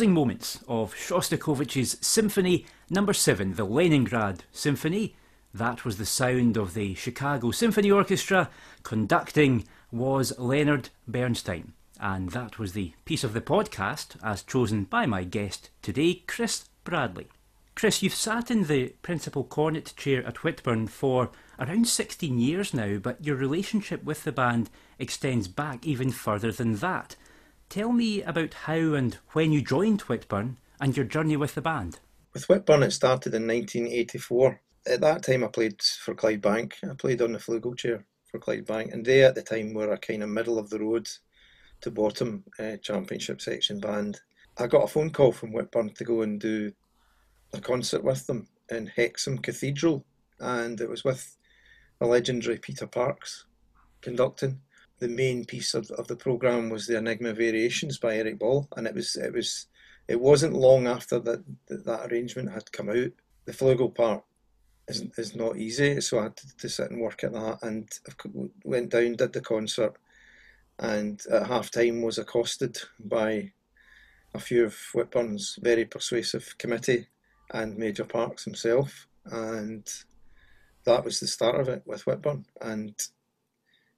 Closing 0.00 0.14
moments 0.14 0.58
of 0.66 0.94
Shostakovich's 0.94 1.98
Symphony 2.00 2.64
Number 2.88 3.10
no. 3.10 3.12
7, 3.12 3.56
the 3.56 3.64
Leningrad 3.64 4.44
Symphony. 4.50 5.14
That 5.52 5.84
was 5.84 5.98
the 5.98 6.06
sound 6.06 6.56
of 6.56 6.72
the 6.72 6.94
Chicago 6.94 7.50
Symphony 7.50 7.90
Orchestra. 7.90 8.48
Conducting 8.82 9.64
was 9.92 10.38
Leonard 10.38 10.88
Bernstein. 11.06 11.74
And 12.00 12.30
that 12.30 12.58
was 12.58 12.72
the 12.72 12.94
piece 13.04 13.24
of 13.24 13.34
the 13.34 13.42
podcast 13.42 14.16
as 14.24 14.42
chosen 14.42 14.84
by 14.84 15.04
my 15.04 15.22
guest 15.22 15.68
today, 15.82 16.22
Chris 16.26 16.70
Bradley. 16.82 17.28
Chris, 17.74 18.02
you've 18.02 18.14
sat 18.14 18.50
in 18.50 18.68
the 18.68 18.94
principal 19.02 19.44
cornet 19.44 19.92
chair 19.98 20.26
at 20.26 20.42
Whitburn 20.42 20.86
for 20.86 21.30
around 21.58 21.88
16 21.88 22.38
years 22.38 22.72
now, 22.72 22.96
but 22.96 23.22
your 23.22 23.36
relationship 23.36 24.02
with 24.02 24.24
the 24.24 24.32
band 24.32 24.70
extends 24.98 25.46
back 25.46 25.86
even 25.86 26.10
further 26.10 26.52
than 26.52 26.76
that. 26.76 27.16
Tell 27.70 27.92
me 27.92 28.20
about 28.22 28.52
how 28.52 28.94
and 28.94 29.16
when 29.30 29.52
you 29.52 29.62
joined 29.62 30.00
Whitburn 30.00 30.56
and 30.80 30.96
your 30.96 31.06
journey 31.06 31.36
with 31.36 31.54
the 31.54 31.62
band. 31.62 32.00
With 32.34 32.48
Whitburn, 32.48 32.82
it 32.82 32.90
started 32.90 33.32
in 33.32 33.46
1984. 33.46 34.60
At 34.88 35.00
that 35.02 35.22
time, 35.22 35.44
I 35.44 35.46
played 35.46 35.80
for 35.80 36.16
Clydebank. 36.16 36.72
I 36.82 36.94
played 36.94 37.22
on 37.22 37.30
the 37.30 37.38
flugelchair 37.38 38.02
for 38.28 38.40
Clydebank, 38.40 38.92
and 38.92 39.06
they 39.06 39.22
at 39.22 39.36
the 39.36 39.42
time 39.42 39.72
were 39.72 39.92
a 39.92 39.98
kind 39.98 40.24
of 40.24 40.30
middle 40.30 40.58
of 40.58 40.68
the 40.68 40.80
road 40.80 41.08
to 41.82 41.92
bottom 41.92 42.42
uh, 42.58 42.76
championship 42.78 43.40
section 43.40 43.78
band. 43.78 44.20
I 44.58 44.66
got 44.66 44.82
a 44.82 44.88
phone 44.88 45.10
call 45.10 45.30
from 45.30 45.52
Whitburn 45.52 45.94
to 45.94 46.04
go 46.04 46.22
and 46.22 46.40
do 46.40 46.72
a 47.52 47.60
concert 47.60 48.02
with 48.02 48.26
them 48.26 48.48
in 48.68 48.88
Hexham 48.88 49.38
Cathedral, 49.38 50.04
and 50.40 50.80
it 50.80 50.90
was 50.90 51.04
with 51.04 51.36
the 52.00 52.06
legendary 52.06 52.58
Peter 52.58 52.88
Parkes 52.88 53.44
conducting 54.00 54.60
the 55.00 55.08
main 55.08 55.44
piece 55.44 55.74
of, 55.74 55.90
of 55.92 56.06
the 56.06 56.16
program 56.16 56.68
was 56.68 56.86
the 56.86 56.96
Enigma 56.96 57.32
Variations 57.32 57.98
by 57.98 58.16
Eric 58.16 58.38
Ball, 58.38 58.68
and 58.76 58.86
it 58.86 58.94
was 58.94 59.16
it 59.16 59.32
was 59.32 59.66
it 60.06 60.20
wasn't 60.20 60.52
long 60.52 60.86
after 60.86 61.18
that 61.18 61.42
that, 61.66 61.84
that 61.84 62.12
arrangement 62.12 62.52
had 62.52 62.70
come 62.70 62.90
out. 62.90 63.10
The 63.46 63.52
flugel 63.52 63.94
part 63.94 64.22
is 64.88 65.04
is 65.16 65.34
not 65.34 65.56
easy, 65.56 66.00
so 66.00 66.20
I 66.20 66.24
had 66.24 66.36
to, 66.36 66.56
to 66.58 66.68
sit 66.68 66.90
and 66.90 67.00
work 67.00 67.24
at 67.24 67.32
that, 67.32 67.58
and 67.62 67.88
went 68.62 68.90
down, 68.90 69.14
did 69.14 69.32
the 69.32 69.40
concert, 69.40 69.96
and 70.78 71.20
at 71.32 71.46
half 71.46 71.70
time 71.70 72.02
was 72.02 72.18
accosted 72.18 72.78
by 73.02 73.52
a 74.34 74.38
few 74.38 74.64
of 74.64 74.76
Whitburn's 74.94 75.58
very 75.60 75.84
persuasive 75.86 76.56
committee 76.58 77.06
and 77.52 77.76
Major 77.76 78.04
Parkes 78.04 78.44
himself, 78.44 79.08
and 79.24 79.90
that 80.84 81.04
was 81.04 81.20
the 81.20 81.26
start 81.26 81.58
of 81.58 81.68
it 81.68 81.82
with 81.86 82.06
Whitburn, 82.06 82.44
and 82.60 82.94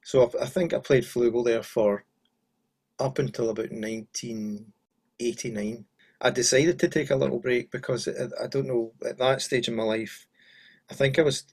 so 0.02 0.30
I 0.40 0.46
think 0.46 0.72
I 0.72 0.78
played 0.78 1.04
flugel 1.04 1.44
there 1.44 1.62
for 1.62 2.06
up 2.98 3.18
until 3.18 3.50
about 3.50 3.70
1989. 3.70 5.84
I 6.20 6.30
decided 6.30 6.78
to 6.78 6.88
take 6.88 7.10
a 7.10 7.16
little 7.16 7.40
break 7.40 7.70
because 7.70 8.08
I 8.08 8.46
don't 8.48 8.66
know 8.66 8.92
at 9.04 9.18
that 9.18 9.42
stage 9.42 9.68
in 9.68 9.74
my 9.74 9.82
life. 9.82 10.26
I 10.90 10.94
think 10.94 11.18
I 11.18 11.22
was 11.22 11.44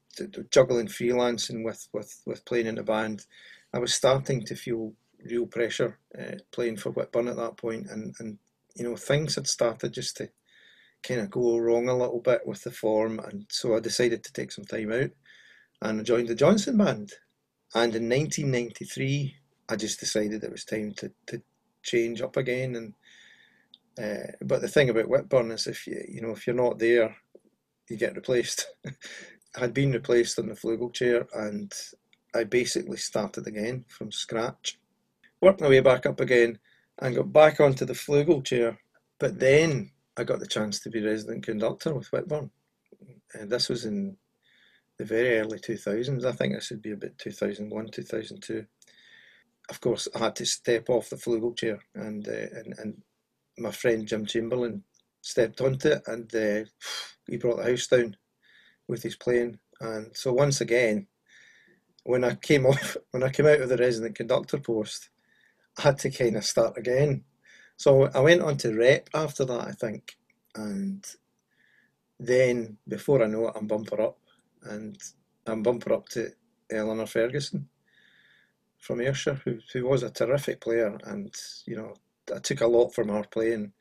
juggling 0.52 0.88
freelancing 0.88 1.64
with, 1.64 1.88
with, 1.94 2.22
with 2.26 2.44
playing 2.46 2.68
in 2.68 2.76
the 2.76 2.84
band. 2.84 3.26
I 3.74 3.80
was 3.80 3.94
starting 3.94 4.46
to 4.46 4.56
feel 4.56 4.94
real 5.26 5.46
pressure 5.46 5.98
uh, 6.18 6.38
playing 6.52 6.78
for 6.78 6.92
Whitburn 6.92 7.28
at 7.28 7.38
that 7.38 7.58
point, 7.58 7.88
and 7.90 8.16
and 8.20 8.38
you 8.76 8.84
know 8.84 8.96
things 8.96 9.36
had 9.36 9.48
started 9.48 9.94
just 9.94 10.18
to 10.18 10.30
kind 11.04 11.22
of 11.22 11.30
go 11.30 11.58
wrong 11.58 11.88
a 11.88 11.98
little 11.98 12.20
bit 12.20 12.46
with 12.46 12.64
the 12.64 12.72
form, 12.72 13.20
and 13.20 13.46
so 13.50 13.76
I 13.76 13.80
decided 13.80 14.24
to 14.24 14.34
take 14.34 14.52
some 14.52 14.66
time 14.66 14.92
out, 14.92 15.12
and 15.82 16.00
I 16.00 16.04
joined 16.04 16.28
the 16.28 16.36
Johnstone 16.36 16.78
Band, 16.78 17.14
and 17.76 17.96
in 17.96 18.10
1993, 18.10 19.36
I 19.70 19.76
just 19.76 20.00
decided 20.00 20.44
it 20.44 20.52
was 20.52 20.66
time 20.66 20.94
to, 20.94 21.12
to 21.28 21.42
change 21.84 22.22
up 22.22 22.38
again. 22.38 22.76
And 22.76 22.94
uh, 23.98 24.32
but 24.42 24.62
the 24.62 24.68
thing 24.68 24.90
about 24.90 25.08
Whitburn 25.08 25.52
is, 25.52 25.68
if 25.68 25.86
you 25.86 26.04
you 26.08 26.22
know 26.22 26.32
if 26.32 26.48
you're 26.48 26.56
not 26.56 26.80
there, 26.80 27.16
you 27.88 27.98
get 27.98 28.16
replaced. 28.16 28.68
I 28.86 28.92
had 29.60 29.74
been 29.74 29.92
replaced 29.92 30.40
on 30.40 30.48
the 30.48 30.56
flugel 30.56 30.94
chair, 30.94 31.28
and 31.36 31.72
I 32.34 32.44
basically 32.44 32.98
started 32.98 33.46
again 33.46 33.86
from 33.88 34.12
scratch. 34.12 34.80
Worked 35.42 35.62
my 35.62 35.70
way 35.70 35.80
back 35.82 36.06
up 36.06 36.20
again, 36.20 36.58
and 37.00 37.16
got 37.16 37.32
back 37.32 37.60
onto 37.60 37.86
the 37.86 37.94
flugel 37.94 38.44
chair. 38.44 38.80
But 39.20 39.40
then 39.40 39.92
I 40.18 40.24
got 40.24 40.40
the 40.40 40.48
chance 40.48 40.80
to 40.80 40.90
be 40.90 41.04
resident 41.04 41.44
conductor 41.44 41.94
with 41.94 42.12
Whitburn, 42.12 42.50
and 43.36 43.50
this 43.50 43.70
was 43.70 43.86
in 43.86 44.18
the 45.00 45.06
very 45.06 45.40
early 45.40 45.58
2000s. 45.58 46.26
I 46.26 46.32
think 46.34 46.54
this 46.54 46.70
would 46.70 46.82
be 46.82 46.92
about 46.92 47.18
2001, 47.18 47.88
2002. 47.88 48.66
Of 49.70 49.82
course, 49.82 50.08
I 50.14 50.20
had 50.20 50.36
to 50.36 50.46
step 50.46 50.90
off 50.90 51.10
the 51.10 51.16
flugel 51.16 51.58
chair, 51.58 51.80
and 51.96 52.28
uh, 52.28 52.60
and, 52.60 52.74
and 52.78 53.02
my 53.58 53.72
friend 53.72 54.06
Jim 54.06 54.26
Chamberlain 54.26 54.84
stepped 55.22 55.62
onto 55.62 55.90
it, 55.90 56.02
and 56.06 56.36
uh, 56.36 56.66
he 57.28 57.38
brought 57.38 57.58
the 57.58 57.70
house 57.70 57.88
down 57.88 58.18
with 58.88 59.02
his 59.04 59.16
playing. 59.16 59.60
And 59.80 60.16
so 60.16 60.34
once 60.34 60.60
again, 60.62 61.08
when 62.04 62.24
I 62.24 62.36
came 62.36 62.66
off, 62.68 62.98
when 63.12 63.24
I 63.24 63.30
came 63.30 63.46
out 63.46 63.62
of 63.62 63.70
the 63.70 63.78
resident 63.78 64.16
conductor 64.16 64.58
post, 64.58 65.10
I 65.78 65.84
had 65.84 66.00
to 66.00 66.10
kind 66.10 66.36
of 66.36 66.44
start 66.44 66.78
again. 66.78 67.24
So 67.78 68.10
I 68.14 68.20
went 68.20 68.42
on 68.42 68.58
to 68.58 68.76
rep 68.76 69.10
after 69.14 69.46
that, 69.46 69.62
I 69.62 69.72
think, 69.72 70.18
and 70.56 71.06
then 72.20 72.78
before 72.88 73.24
I 73.24 73.28
know 73.28 73.48
it, 73.48 73.54
I'm 73.56 73.68
bumper 73.68 74.02
up 74.02 74.18
and 74.64 74.98
I'm 75.46 75.64
bumper 75.64 75.94
up 75.94 76.10
to 76.10 76.32
Eleanor 76.72 77.08
Ferguson 77.08 77.70
from 78.78 79.02
Ayrshire, 79.02 79.42
who, 79.44 79.60
who 79.74 79.86
was 79.86 80.04
a 80.04 80.10
terrific 80.10 80.62
player, 80.62 80.98
and 81.04 81.34
you 81.66 81.76
know 81.76 81.94
I 82.34 82.40
took 82.40 82.62
a 82.62 82.68
lot 82.68 82.94
from 82.94 83.10
her 83.10 83.24
playing. 83.30 83.74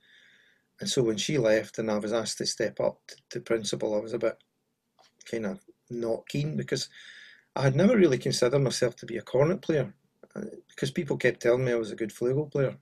And 0.81 0.89
so 0.89 1.03
when 1.03 1.17
she 1.17 1.39
left 1.39 1.79
and 1.79 1.91
I 1.91 1.99
was 1.99 2.13
asked 2.13 2.39
to 2.39 2.47
step 2.47 2.79
up 2.81 3.01
to, 3.09 3.17
to 3.31 3.41
principal, 3.41 3.95
I 3.95 3.99
was 3.99 4.13
a 4.13 4.19
bit 4.19 4.37
kind 5.31 5.47
of 5.47 5.61
not 5.91 6.29
keen 6.29 6.57
because 6.57 6.89
I 7.57 7.63
had 7.63 7.75
never 7.75 7.97
really 7.97 8.19
considered 8.19 8.61
myself 8.61 8.95
to 8.97 9.07
be 9.07 9.17
a 9.17 9.23
cornet 9.23 9.61
player 9.61 9.93
uh, 10.37 10.43
because 10.69 10.91
people 10.93 11.17
kept 11.17 11.43
telling 11.43 11.65
me 11.65 11.73
I 11.73 11.77
was 11.77 11.91
a 11.91 11.97
good 11.97 12.11
flugel 12.11 12.51
player. 12.51 12.77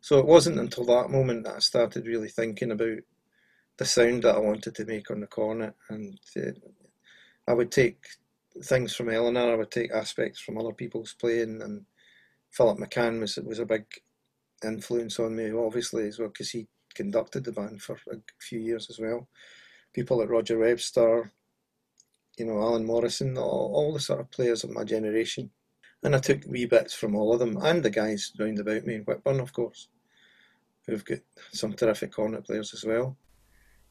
So 0.00 0.18
it 0.18 0.26
wasn't 0.26 0.58
until 0.58 0.84
that 0.84 1.10
moment 1.10 1.44
that 1.44 1.56
I 1.56 1.58
started 1.60 2.06
really 2.06 2.28
thinking 2.28 2.70
about 2.70 2.98
the 3.78 3.84
sound 3.84 4.22
that 4.22 4.36
I 4.36 4.38
wanted 4.38 4.74
to 4.74 4.84
make 4.84 5.10
on 5.10 5.20
the 5.20 5.26
cornet 5.26 5.74
and 5.88 6.18
uh, 6.36 6.50
I 7.46 7.54
would 7.54 7.70
take 7.70 8.04
things 8.64 8.94
from 8.94 9.10
Eleanor, 9.10 9.52
I 9.52 9.56
would 9.56 9.70
take 9.70 9.92
aspects 9.92 10.40
from 10.40 10.58
other 10.58 10.72
people's 10.72 11.14
playing, 11.14 11.62
and 11.62 11.84
Philip 12.50 12.78
McCann 12.78 13.20
was 13.20 13.36
was 13.36 13.58
a 13.58 13.66
big 13.66 13.84
influence 14.64 15.20
on 15.20 15.36
me, 15.36 15.52
obviously 15.52 16.08
as 16.08 16.18
well, 16.18 16.28
because 16.28 16.50
he 16.50 16.66
conducted 16.94 17.44
the 17.44 17.52
band 17.52 17.82
for 17.82 17.98
a 18.10 18.16
few 18.40 18.58
years 18.58 18.88
as 18.90 18.98
well. 18.98 19.28
People 19.92 20.18
like 20.18 20.30
Roger 20.30 20.58
Webster, 20.58 21.32
you 22.38 22.46
know, 22.46 22.58
Alan 22.58 22.84
Morrison, 22.84 23.36
all, 23.38 23.72
all 23.74 23.92
the 23.92 24.00
sort 24.00 24.20
of 24.20 24.30
players 24.30 24.64
of 24.64 24.70
my 24.70 24.84
generation. 24.84 25.50
And 26.02 26.14
I 26.14 26.18
took 26.18 26.44
wee 26.46 26.66
bits 26.66 26.94
from 26.94 27.14
all 27.14 27.32
of 27.32 27.38
them, 27.38 27.58
and 27.62 27.82
the 27.82 27.90
guys 27.90 28.32
round 28.38 28.58
about 28.58 28.84
me, 28.84 28.96
in 28.96 29.02
Whitburn, 29.02 29.40
of 29.40 29.52
course, 29.52 29.88
who've 30.86 31.04
got 31.04 31.18
some 31.52 31.72
terrific 31.72 32.12
cornet 32.12 32.44
players 32.44 32.74
as 32.74 32.84
well. 32.84 33.16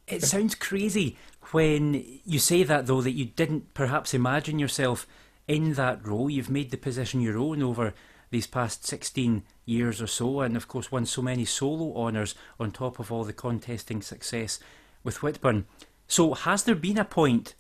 It 0.08 0.24
sounds 0.24 0.56
crazy 0.56 1.18
when 1.52 2.06
you 2.26 2.40
say 2.40 2.64
that, 2.64 2.86
though, 2.86 3.02
that 3.02 3.12
you 3.12 3.26
didn't 3.26 3.74
perhaps 3.74 4.14
imagine 4.14 4.60
yourself 4.60 5.08
in 5.48 5.74
that 5.74 6.06
role. 6.06 6.30
You've 6.30 6.50
made 6.50 6.72
the 6.72 6.78
position 6.78 7.22
your 7.22 7.38
own 7.38 7.64
over 7.64 7.94
these 8.30 8.48
past 8.48 8.86
16 8.86 9.44
years 9.66 10.02
or 10.02 10.08
so, 10.08 10.42
and 10.42 10.56
of 10.56 10.68
course, 10.68 10.92
won 10.92 11.06
so 11.06 11.22
many 11.22 11.46
solo 11.46 11.96
honours 11.96 12.36
on 12.60 12.72
top 12.72 13.00
of 13.00 13.12
all 13.12 13.24
the 13.24 13.34
contesting 13.34 14.02
success 14.02 14.60
with 15.04 15.24
Whitburn. 15.24 15.66
So, 16.08 16.34
has 16.34 16.64
there 16.64 16.76
been 16.76 16.98
a 16.98 17.06
point 17.06 17.56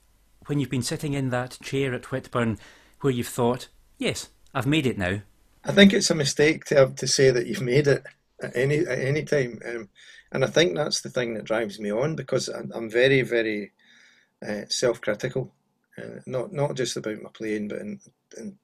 when 0.45 0.60
you've 0.60 0.69
been 0.69 0.81
sitting 0.81 1.13
in 1.13 1.29
that 1.29 1.58
chair 1.63 1.93
at 1.93 2.12
Whitburn 2.12 2.60
where 3.01 3.13
you've 3.13 3.27
thought, 3.27 3.69
yes, 3.97 4.29
I've 4.53 4.67
made 4.67 4.86
it 4.86 4.97
now? 4.97 5.21
I 5.63 5.71
think 5.71 5.93
it's 5.93 6.12
a 6.12 6.15
mistake 6.15 6.65
to 6.65 6.75
have 6.75 6.95
to 6.97 7.08
say 7.08 7.31
that 7.31 7.47
you've 7.47 7.62
made 7.62 7.88
it 7.88 8.03
at 8.41 8.55
any 8.55 8.79
at 8.79 8.99
any 8.99 9.23
time. 9.23 9.60
Um, 9.67 9.89
and 10.36 10.43
I 10.43 10.48
think 10.48 10.76
that's 10.76 11.00
the 11.00 11.10
thing 11.10 11.34
that 11.36 11.45
drives 11.45 11.80
me 11.80 11.93
on 11.93 12.17
because 12.17 12.50
I'm 12.50 12.89
very, 12.89 13.21
very 13.21 13.71
uh, 14.45 14.63
self-critical. 14.67 15.54
Uh, 15.98 16.19
not 16.26 16.52
not 16.52 16.76
just 16.76 16.98
about 16.98 17.21
my 17.21 17.30
playing, 17.34 17.69
but 17.69 17.80
in, 17.80 18.02
in 18.38 18.58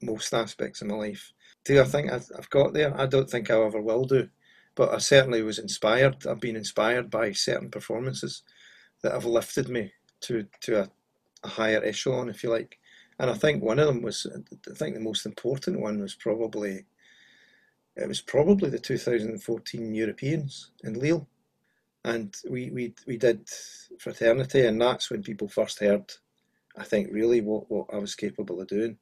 most 0.00 0.32
aspects 0.32 0.82
of 0.82 0.86
my 0.86 0.94
life. 0.94 1.32
Do 1.64 1.80
I 1.80 1.84
think 1.84 2.12
I've, 2.12 2.30
I've 2.38 2.50
got 2.50 2.74
there? 2.74 2.96
I 2.96 3.06
don't 3.06 3.28
think 3.28 3.50
I 3.50 3.60
ever 3.60 3.82
will 3.82 4.04
do, 4.04 4.28
but 4.76 4.94
I 4.94 4.98
certainly 4.98 5.42
was 5.42 5.58
inspired. 5.58 6.24
I've 6.28 6.38
been 6.38 6.54
inspired 6.54 7.10
by 7.10 7.32
certain 7.32 7.70
performances 7.70 8.44
that 9.02 9.10
have 9.12 9.24
lifted 9.24 9.68
me 9.68 9.92
to 10.20 10.46
to 10.60 10.82
a, 10.82 10.90
a 11.42 11.48
higher 11.48 11.82
echelon, 11.82 12.28
if 12.28 12.44
you 12.44 12.50
like. 12.50 12.78
And 13.18 13.30
I 13.30 13.34
think 13.34 13.64
one 13.64 13.80
of 13.80 13.88
them 13.88 14.00
was, 14.00 14.28
I 14.70 14.74
think 14.74 14.94
the 14.94 15.00
most 15.00 15.26
important 15.26 15.80
one 15.80 15.98
was 16.00 16.14
probably 16.14 16.84
it 17.96 18.08
was 18.08 18.20
probably 18.20 18.68
the 18.70 18.78
2014 18.78 19.94
Europeans 19.94 20.70
in 20.84 20.98
Lille, 20.98 21.26
and 22.04 22.36
we 22.48 22.70
we 22.70 22.94
we 23.06 23.16
did 23.16 23.48
fraternity, 23.98 24.66
and 24.66 24.80
that's 24.80 25.10
when 25.10 25.22
people 25.22 25.48
first 25.48 25.80
heard, 25.80 26.12
I 26.76 26.84
think, 26.84 27.08
really 27.10 27.40
what 27.40 27.70
what 27.70 27.86
I 27.92 27.96
was 27.96 28.14
capable 28.14 28.60
of 28.60 28.68
doing, 28.68 28.98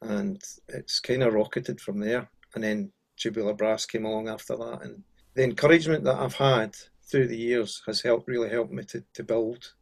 and 0.00 0.42
it's 0.68 1.00
kind 1.00 1.22
of 1.22 1.34
rocketed 1.34 1.80
from 1.80 2.00
there. 2.00 2.28
And 2.54 2.64
then 2.64 2.92
Tubular 3.16 3.52
Brass 3.52 3.84
came 3.84 4.06
along 4.06 4.28
after 4.28 4.56
that, 4.56 4.80
and 4.82 5.02
the 5.34 5.44
encouragement 5.44 6.04
that 6.04 6.18
I've 6.18 6.34
had 6.34 6.74
through 7.02 7.28
the 7.28 7.36
years 7.36 7.82
has 7.86 8.00
helped 8.00 8.28
really 8.28 8.48
helped 8.48 8.72
me 8.72 8.84
to, 8.84 9.02
to 9.14 9.22
build 9.22 9.72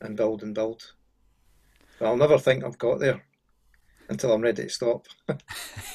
and 0.00 0.16
build 0.16 0.42
and 0.42 0.54
build. 0.54 0.92
But 1.98 2.06
I'll 2.06 2.16
never 2.16 2.38
think 2.38 2.64
I've 2.64 2.78
got 2.78 3.00
there 3.00 3.24
until 4.08 4.32
I'm 4.32 4.42
ready 4.42 4.64
to 4.64 4.68
stop. 4.68 5.06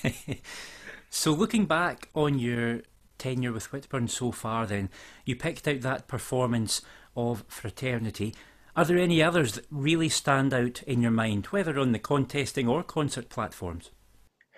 so, 1.10 1.32
looking 1.32 1.66
back 1.66 2.10
on 2.14 2.40
your 2.40 2.82
tenure 3.18 3.52
with 3.52 3.72
Whitburn 3.72 4.08
so 4.08 4.32
far, 4.32 4.66
then 4.66 4.90
you 5.26 5.36
picked 5.36 5.68
out 5.68 5.82
that 5.82 6.08
performance 6.08 6.82
of 7.16 7.44
Fraternity. 7.48 8.34
Are 8.76 8.86
there 8.86 8.98
any 8.98 9.22
others 9.22 9.54
that 9.54 9.66
really 9.70 10.10
stand 10.10 10.54
out 10.54 10.84
in 10.84 11.02
your 11.02 11.12
mind, 11.12 11.48
whether 11.48 11.78
on 11.78 11.92
the 11.92 12.00
contesting 12.00 12.68
or 12.68 12.84
concert 12.84 13.30
platforms? 13.30 13.92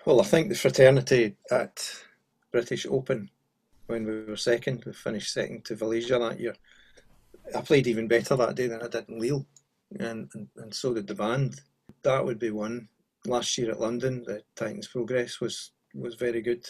Well, 0.04 0.20
I 0.20 0.24
think 0.24 0.48
the 0.48 0.54
Fraternity 0.54 1.36
at 1.50 1.84
British 2.52 2.86
Open 2.86 3.30
when 3.86 4.06
we 4.06 4.24
were 4.24 4.36
second, 4.36 4.82
we 4.86 4.92
finished 4.92 5.32
second 5.32 5.64
to 5.66 5.76
Valaisia 5.76 6.18
that 6.18 6.40
year. 6.40 6.54
I 7.54 7.60
played 7.60 7.86
even 7.86 8.08
better 8.08 8.36
that 8.36 8.54
day 8.54 8.66
than 8.66 8.82
I 8.82 8.88
did 8.88 9.08
in 9.08 9.18
Lille, 9.18 9.46
and, 10.00 10.30
and, 10.34 10.48
and 10.56 10.74
so 10.74 10.94
did 10.94 11.06
the 11.06 11.14
band. 11.14 11.60
That 12.02 12.24
would 12.24 12.38
be 12.38 12.50
one. 12.50 12.88
Last 13.26 13.56
year 13.58 13.70
at 13.70 13.80
London, 13.80 14.24
the 14.26 14.42
Titans 14.56 14.88
Progress 14.88 15.40
was 15.40 15.72
was 15.94 16.14
very 16.14 16.40
good, 16.40 16.66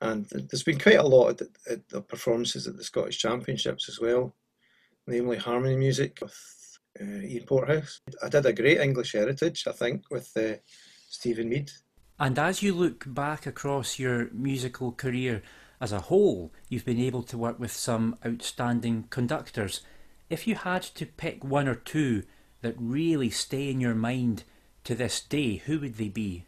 and 0.00 0.26
there's 0.30 0.62
been 0.62 0.78
quite 0.78 0.98
a 0.98 1.02
lot 1.06 1.40
of, 1.40 1.48
the 1.88 2.00
performances 2.02 2.66
at 2.66 2.76
the 2.76 2.84
Scottish 2.84 3.18
Championships 3.18 3.88
as 3.88 4.00
well, 4.00 4.34
namely 5.06 5.36
harmony 5.36 5.76
music 5.76 6.18
with 6.22 6.78
uh, 7.00 7.04
Ian 7.04 7.46
Porthouse. 7.46 8.00
I 8.22 8.28
did 8.28 8.46
a 8.46 8.52
great 8.52 8.80
English 8.80 9.12
Heritage, 9.12 9.66
I 9.66 9.72
think, 9.72 10.10
with 10.10 10.30
uh, 10.36 10.54
Steven 11.08 11.48
Mead. 11.48 11.70
And 12.18 12.38
as 12.38 12.62
you 12.62 12.74
look 12.74 13.04
back 13.06 13.46
across 13.46 13.98
your 13.98 14.28
musical 14.32 14.92
career, 14.92 15.42
as 15.80 15.92
a 15.92 16.00
whole, 16.00 16.52
you've 16.68 16.84
been 16.84 17.00
able 17.00 17.22
to 17.22 17.38
work 17.38 17.58
with 17.58 17.72
some 17.72 18.18
outstanding 18.26 19.04
conductors. 19.08 19.80
If 20.28 20.46
you 20.46 20.54
had 20.54 20.82
to 20.82 21.06
pick 21.06 21.42
one 21.42 21.66
or 21.66 21.74
two 21.74 22.24
that 22.60 22.74
really 22.78 23.30
stay 23.30 23.70
in 23.70 23.80
your 23.80 23.94
mind 23.94 24.44
to 24.84 24.94
this 24.94 25.20
day, 25.20 25.56
who 25.56 25.80
would 25.80 25.94
they 25.96 26.08
be? 26.08 26.44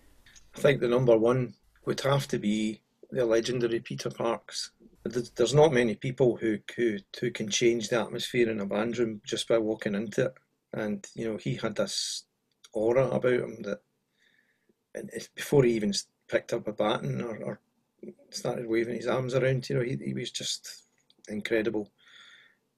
I 0.55 0.61
think 0.61 0.81
the 0.81 0.89
number 0.89 1.17
one 1.17 1.55
would 1.85 2.01
have 2.03 2.29
to 2.29 2.39
be 2.39 2.83
the 3.11 3.25
legendary 3.25 3.81
Peter 3.81 4.11
Parkes. 4.11 4.71
There's 5.05 5.55
not 5.55 5.73
many 5.73 5.97
people 5.97 6.37
who, 6.37 6.59
who, 6.77 6.99
who 7.21 7.31
can 7.31 7.49
change 7.49 7.89
the 7.89 8.01
atmosphere 8.01 8.49
in 8.49 8.61
a 8.61 8.67
band 8.67 8.99
room 8.99 9.21
just 9.25 9.49
by 9.49 9.59
walking 9.59 9.95
into 9.95 10.27
it. 10.27 10.35
And, 10.73 11.07
you 11.15 11.29
know, 11.29 11.37
he 11.37 11.57
had 11.57 11.77
this 11.77 12.25
aura 12.73 13.09
about 13.09 13.33
him 13.33 13.63
that 13.63 13.81
and 14.95 15.11
before 15.35 15.65
he 15.65 15.73
even 15.73 15.95
picked 16.29 16.53
up 16.53 16.69
a 16.69 16.73
baton 16.73 17.21
or, 17.23 17.37
or 17.43 17.61
started 18.31 18.67
waving 18.67 18.97
his 18.97 19.07
arms 19.07 19.35
around. 19.35 19.69
You 19.69 19.77
know, 19.77 19.83
he, 19.83 19.97
he 19.97 20.15
was 20.15 20.31
just 20.31 20.85
incredible. 21.29 21.91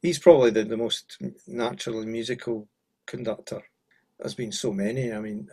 He's 0.00 0.18
probably 0.18 0.50
the, 0.50 0.64
the 0.64 0.76
most 0.76 1.18
naturally 1.46 2.06
musical 2.06 2.68
conductor. 3.06 3.62
There's 4.18 4.34
been 4.34 4.52
so 4.52 4.72
many. 4.72 5.12
I 5.12 5.20
mean, 5.20 5.48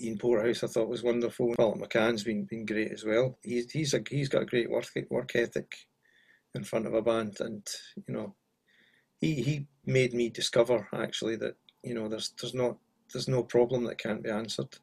Ian 0.00 0.18
Porthouse 0.18 0.64
I 0.64 0.66
thought 0.66 0.88
was 0.88 1.02
wonderful. 1.02 1.54
Philip 1.54 1.78
McCann's 1.78 2.24
been 2.24 2.44
been 2.44 2.66
great 2.66 2.92
as 2.92 3.04
well. 3.04 3.38
He's 3.42 3.70
he's 3.70 3.94
a, 3.94 4.02
he's 4.08 4.28
got 4.28 4.42
a 4.42 4.46
great 4.46 4.70
work 4.70 4.86
work 5.10 5.34
ethic 5.34 5.74
in 6.54 6.64
front 6.64 6.86
of 6.86 6.94
a 6.94 7.02
band, 7.02 7.38
and 7.40 7.66
you 8.06 8.14
know, 8.14 8.34
he 9.20 9.34
he 9.42 9.66
made 9.84 10.14
me 10.14 10.28
discover 10.28 10.88
actually 10.92 11.36
that 11.36 11.56
you 11.82 11.94
know 11.94 12.08
there's 12.08 12.32
there's 12.40 12.54
not 12.54 12.76
there's 13.12 13.28
no 13.28 13.42
problem 13.42 13.84
that 13.84 13.98
can't 13.98 14.22
be 14.22 14.30
answered. 14.30 14.76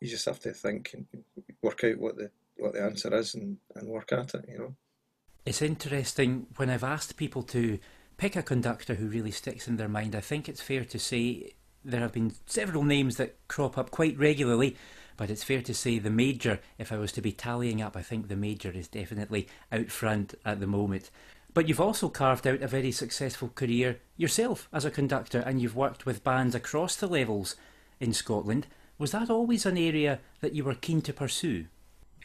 You 0.00 0.08
just 0.08 0.26
have 0.26 0.40
to 0.40 0.52
think 0.52 0.90
and 0.94 1.06
work 1.62 1.84
out 1.84 1.98
what 1.98 2.16
the 2.16 2.30
what 2.56 2.72
the 2.72 2.82
answer 2.82 3.14
is 3.14 3.34
and, 3.34 3.58
and 3.74 3.88
work 3.88 4.12
at 4.12 4.34
it, 4.34 4.44
you 4.48 4.58
know. 4.58 4.76
It's 5.44 5.62
interesting 5.62 6.46
when 6.56 6.70
I've 6.70 6.84
asked 6.84 7.16
people 7.16 7.42
to 7.44 7.78
pick 8.16 8.36
a 8.36 8.42
conductor 8.42 8.94
who 8.94 9.08
really 9.08 9.30
sticks 9.30 9.68
in 9.68 9.76
their 9.76 9.88
mind. 9.88 10.14
I 10.14 10.20
think 10.20 10.48
it's 10.48 10.62
fair 10.62 10.84
to 10.84 10.98
say 10.98 11.54
there 11.84 12.00
have 12.00 12.12
been 12.12 12.34
several 12.46 12.82
names 12.82 13.16
that 13.16 13.36
crop 13.48 13.76
up 13.76 13.90
quite 13.90 14.18
regularly, 14.18 14.76
but 15.16 15.30
it's 15.30 15.44
fair 15.44 15.62
to 15.62 15.74
say 15.74 15.98
the 15.98 16.10
major, 16.10 16.60
if 16.78 16.90
I 16.90 16.96
was 16.96 17.12
to 17.12 17.20
be 17.20 17.32
tallying 17.32 17.80
up, 17.82 17.96
I 17.96 18.02
think 18.02 18.28
the 18.28 18.36
major 18.36 18.70
is 18.70 18.88
definitely 18.88 19.48
out 19.70 19.90
front 19.90 20.34
at 20.44 20.60
the 20.60 20.66
moment. 20.66 21.10
But 21.52 21.68
you've 21.68 21.80
also 21.80 22.08
carved 22.08 22.46
out 22.46 22.62
a 22.62 22.66
very 22.66 22.90
successful 22.90 23.50
career 23.54 24.00
yourself 24.16 24.68
as 24.72 24.84
a 24.84 24.90
conductor, 24.90 25.38
and 25.38 25.60
you've 25.60 25.76
worked 25.76 26.04
with 26.04 26.24
bands 26.24 26.54
across 26.54 26.96
the 26.96 27.06
levels 27.06 27.54
in 28.00 28.12
Scotland. 28.12 28.66
Was 28.98 29.12
that 29.12 29.30
always 29.30 29.64
an 29.64 29.78
area 29.78 30.18
that 30.40 30.52
you 30.52 30.64
were 30.64 30.74
keen 30.74 31.00
to 31.02 31.12
pursue? 31.12 31.66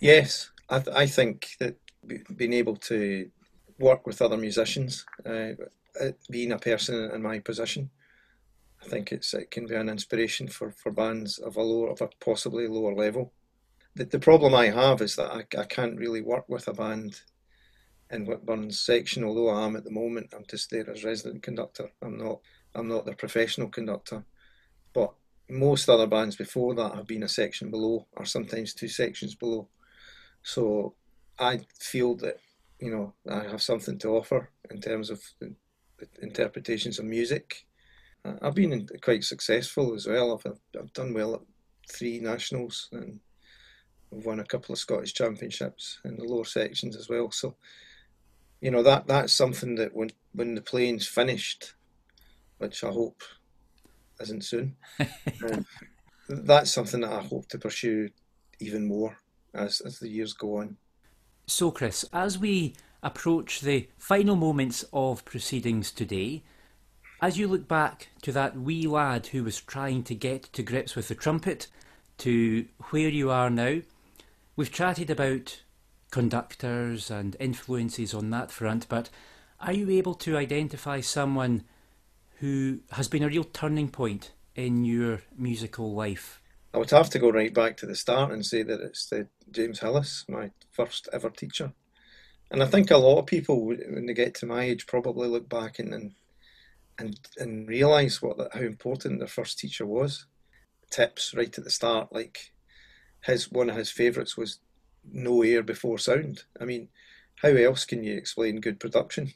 Yes, 0.01 0.49
I, 0.69 0.79
th- 0.79 0.95
I 0.95 1.05
think 1.05 1.49
that 1.59 1.75
being 2.35 2.53
able 2.53 2.75
to 2.77 3.29
work 3.77 4.07
with 4.07 4.21
other 4.21 4.37
musicians, 4.37 5.05
uh, 5.25 5.51
uh, 5.99 6.11
being 6.29 6.51
a 6.51 6.59
person 6.59 7.11
in 7.11 7.21
my 7.21 7.39
position, 7.39 7.89
I 8.81 8.87
think 8.87 9.11
it's 9.11 9.33
it 9.33 9.51
can 9.51 9.65
be 9.67 9.75
an 9.75 9.89
inspiration 9.89 10.47
for, 10.47 10.71
for 10.71 10.91
bands 10.91 11.37
of 11.37 11.57
a 11.57 11.61
lower 11.61 11.89
of 11.89 12.01
a 12.01 12.09
possibly 12.19 12.67
lower 12.67 12.93
level. 12.93 13.33
The, 13.95 14.05
the 14.05 14.19
problem 14.19 14.53
I 14.53 14.67
have 14.67 15.01
is 15.01 15.15
that 15.15 15.31
I, 15.31 15.45
I 15.59 15.65
can't 15.65 15.97
really 15.97 16.21
work 16.21 16.47
with 16.47 16.67
a 16.67 16.73
band 16.73 17.21
in 18.11 18.25
Whitburn's 18.25 18.79
section, 18.79 19.23
although 19.23 19.49
I 19.49 19.65
am 19.65 19.75
at 19.75 19.83
the 19.83 19.91
moment. 19.91 20.33
I'm 20.33 20.45
just 20.49 20.69
there 20.69 20.89
as 20.89 21.03
resident 21.03 21.43
conductor. 21.43 21.91
I'm 22.01 22.17
not 22.17 22.39
I'm 22.75 22.87
not 22.87 23.05
the 23.05 23.13
professional 23.13 23.69
conductor. 23.69 24.23
But 24.93 25.13
most 25.49 25.89
other 25.89 26.07
bands 26.07 26.35
before 26.35 26.75
that 26.75 26.95
have 26.95 27.07
been 27.07 27.23
a 27.23 27.29
section 27.29 27.71
below, 27.71 28.07
or 28.13 28.25
sometimes 28.25 28.73
two 28.73 28.87
sections 28.87 29.35
below. 29.35 29.67
So 30.43 30.95
I 31.37 31.61
feel 31.79 32.15
that 32.17 32.37
you 32.79 32.91
know 32.91 33.13
I 33.29 33.43
have 33.49 33.61
something 33.61 33.97
to 33.99 34.09
offer 34.09 34.49
in 34.69 34.81
terms 34.81 35.09
of 35.09 35.21
interpretations 36.21 36.99
of 36.99 37.05
music. 37.05 37.65
I've 38.41 38.55
been 38.55 38.87
quite 39.01 39.23
successful 39.23 39.93
as 39.93 40.07
well. 40.07 40.33
I've, 40.33 40.53
I've 40.79 40.93
done 40.93 41.13
well 41.13 41.35
at 41.35 41.41
three 41.91 42.19
nationals 42.19 42.89
and 42.91 43.19
I've 44.13 44.25
won 44.25 44.39
a 44.39 44.45
couple 44.45 44.73
of 44.73 44.79
Scottish 44.79 45.13
championships 45.13 45.99
in 46.05 46.15
the 46.15 46.23
lower 46.23 46.45
sections 46.45 46.95
as 46.95 47.09
well. 47.09 47.31
So 47.31 47.55
you 48.61 48.71
know 48.71 48.83
that 48.83 49.07
that's 49.07 49.33
something 49.33 49.75
that 49.75 49.95
when 49.95 50.09
when 50.33 50.55
the 50.55 50.61
playing's 50.61 51.07
finished, 51.07 51.75
which 52.57 52.83
I 52.83 52.89
hope 52.89 53.21
isn't 54.21 54.43
soon, 54.43 54.75
um, 55.43 55.65
that's 56.27 56.71
something 56.71 57.01
that 57.01 57.11
I 57.11 57.21
hope 57.21 57.47
to 57.49 57.57
pursue 57.57 58.09
even 58.59 58.87
more 58.87 59.17
as, 59.53 59.81
as 59.81 59.99
the 59.99 60.09
years 60.09 60.33
go 60.33 60.57
on. 60.57 60.77
So, 61.47 61.71
Chris, 61.71 62.05
as 62.13 62.37
we 62.37 62.75
approach 63.01 63.61
the 63.61 63.89
final 63.97 64.35
moments 64.35 64.85
of 64.91 65.25
proceedings 65.25 65.91
today, 65.91 66.43
as 67.21 67.37
you 67.37 67.47
look 67.47 67.67
back 67.67 68.09
to 68.21 68.31
that 68.31 68.57
wee 68.57 68.87
lad 68.87 69.27
who 69.27 69.43
was 69.43 69.59
trying 69.59 70.03
to 70.03 70.15
get 70.15 70.43
to 70.53 70.63
grips 70.63 70.95
with 70.95 71.07
the 71.07 71.15
trumpet 71.15 71.67
to 72.19 72.65
where 72.89 73.09
you 73.09 73.29
are 73.29 73.49
now, 73.49 73.81
we've 74.55 74.71
chatted 74.71 75.09
about 75.09 75.61
conductors 76.11 77.11
and 77.11 77.35
influences 77.39 78.13
on 78.13 78.29
that 78.29 78.51
front, 78.51 78.87
but 78.89 79.09
are 79.59 79.73
you 79.73 79.89
able 79.89 80.13
to 80.15 80.37
identify 80.37 81.01
someone 81.01 81.63
who 82.39 82.79
has 82.91 83.07
been 83.07 83.23
a 83.23 83.27
real 83.27 83.43
turning 83.43 83.89
point 83.89 84.31
in 84.55 84.85
your 84.85 85.21
musical 85.37 85.93
life? 85.93 86.41
I 86.73 86.77
would 86.77 86.89
have 86.91 87.09
to 87.11 87.19
go 87.19 87.29
right 87.29 87.53
back 87.53 87.77
to 87.77 87.85
the 87.85 87.95
start 87.95 88.31
and 88.31 88.45
say 88.45 88.63
that 88.63 88.79
it's 88.79 89.07
the 89.07 89.27
James 89.51 89.79
Hillis, 89.79 90.23
my 90.29 90.51
first 90.71 91.09
ever 91.11 91.29
teacher. 91.29 91.73
And 92.51 92.63
I 92.63 92.65
think 92.65 92.89
a 92.89 92.97
lot 92.97 93.19
of 93.19 93.25
people, 93.25 93.65
when 93.65 94.05
they 94.05 94.13
get 94.13 94.35
to 94.35 94.45
my 94.45 94.63
age, 94.63 94.87
probably 94.87 95.27
look 95.27 95.49
back 95.49 95.79
and 95.79 95.93
and 95.93 96.13
and, 96.99 97.19
and 97.37 97.67
realise 97.67 98.21
what 98.21 98.37
how 98.53 98.59
important 98.59 99.19
their 99.19 99.27
first 99.27 99.57
teacher 99.57 99.85
was. 99.85 100.25
Tips 100.91 101.33
right 101.33 101.55
at 101.57 101.63
the 101.63 101.69
start, 101.69 102.11
like 102.11 102.51
his 103.23 103.51
one 103.51 103.69
of 103.69 103.75
his 103.75 103.91
favourites 103.91 104.37
was 104.37 104.59
no 105.11 105.43
air 105.43 105.63
before 105.63 105.97
sound. 105.97 106.43
I 106.59 106.65
mean, 106.65 106.89
how 107.35 107.49
else 107.49 107.85
can 107.85 108.03
you 108.03 108.15
explain 108.15 108.61
good 108.61 108.79
production? 108.79 109.33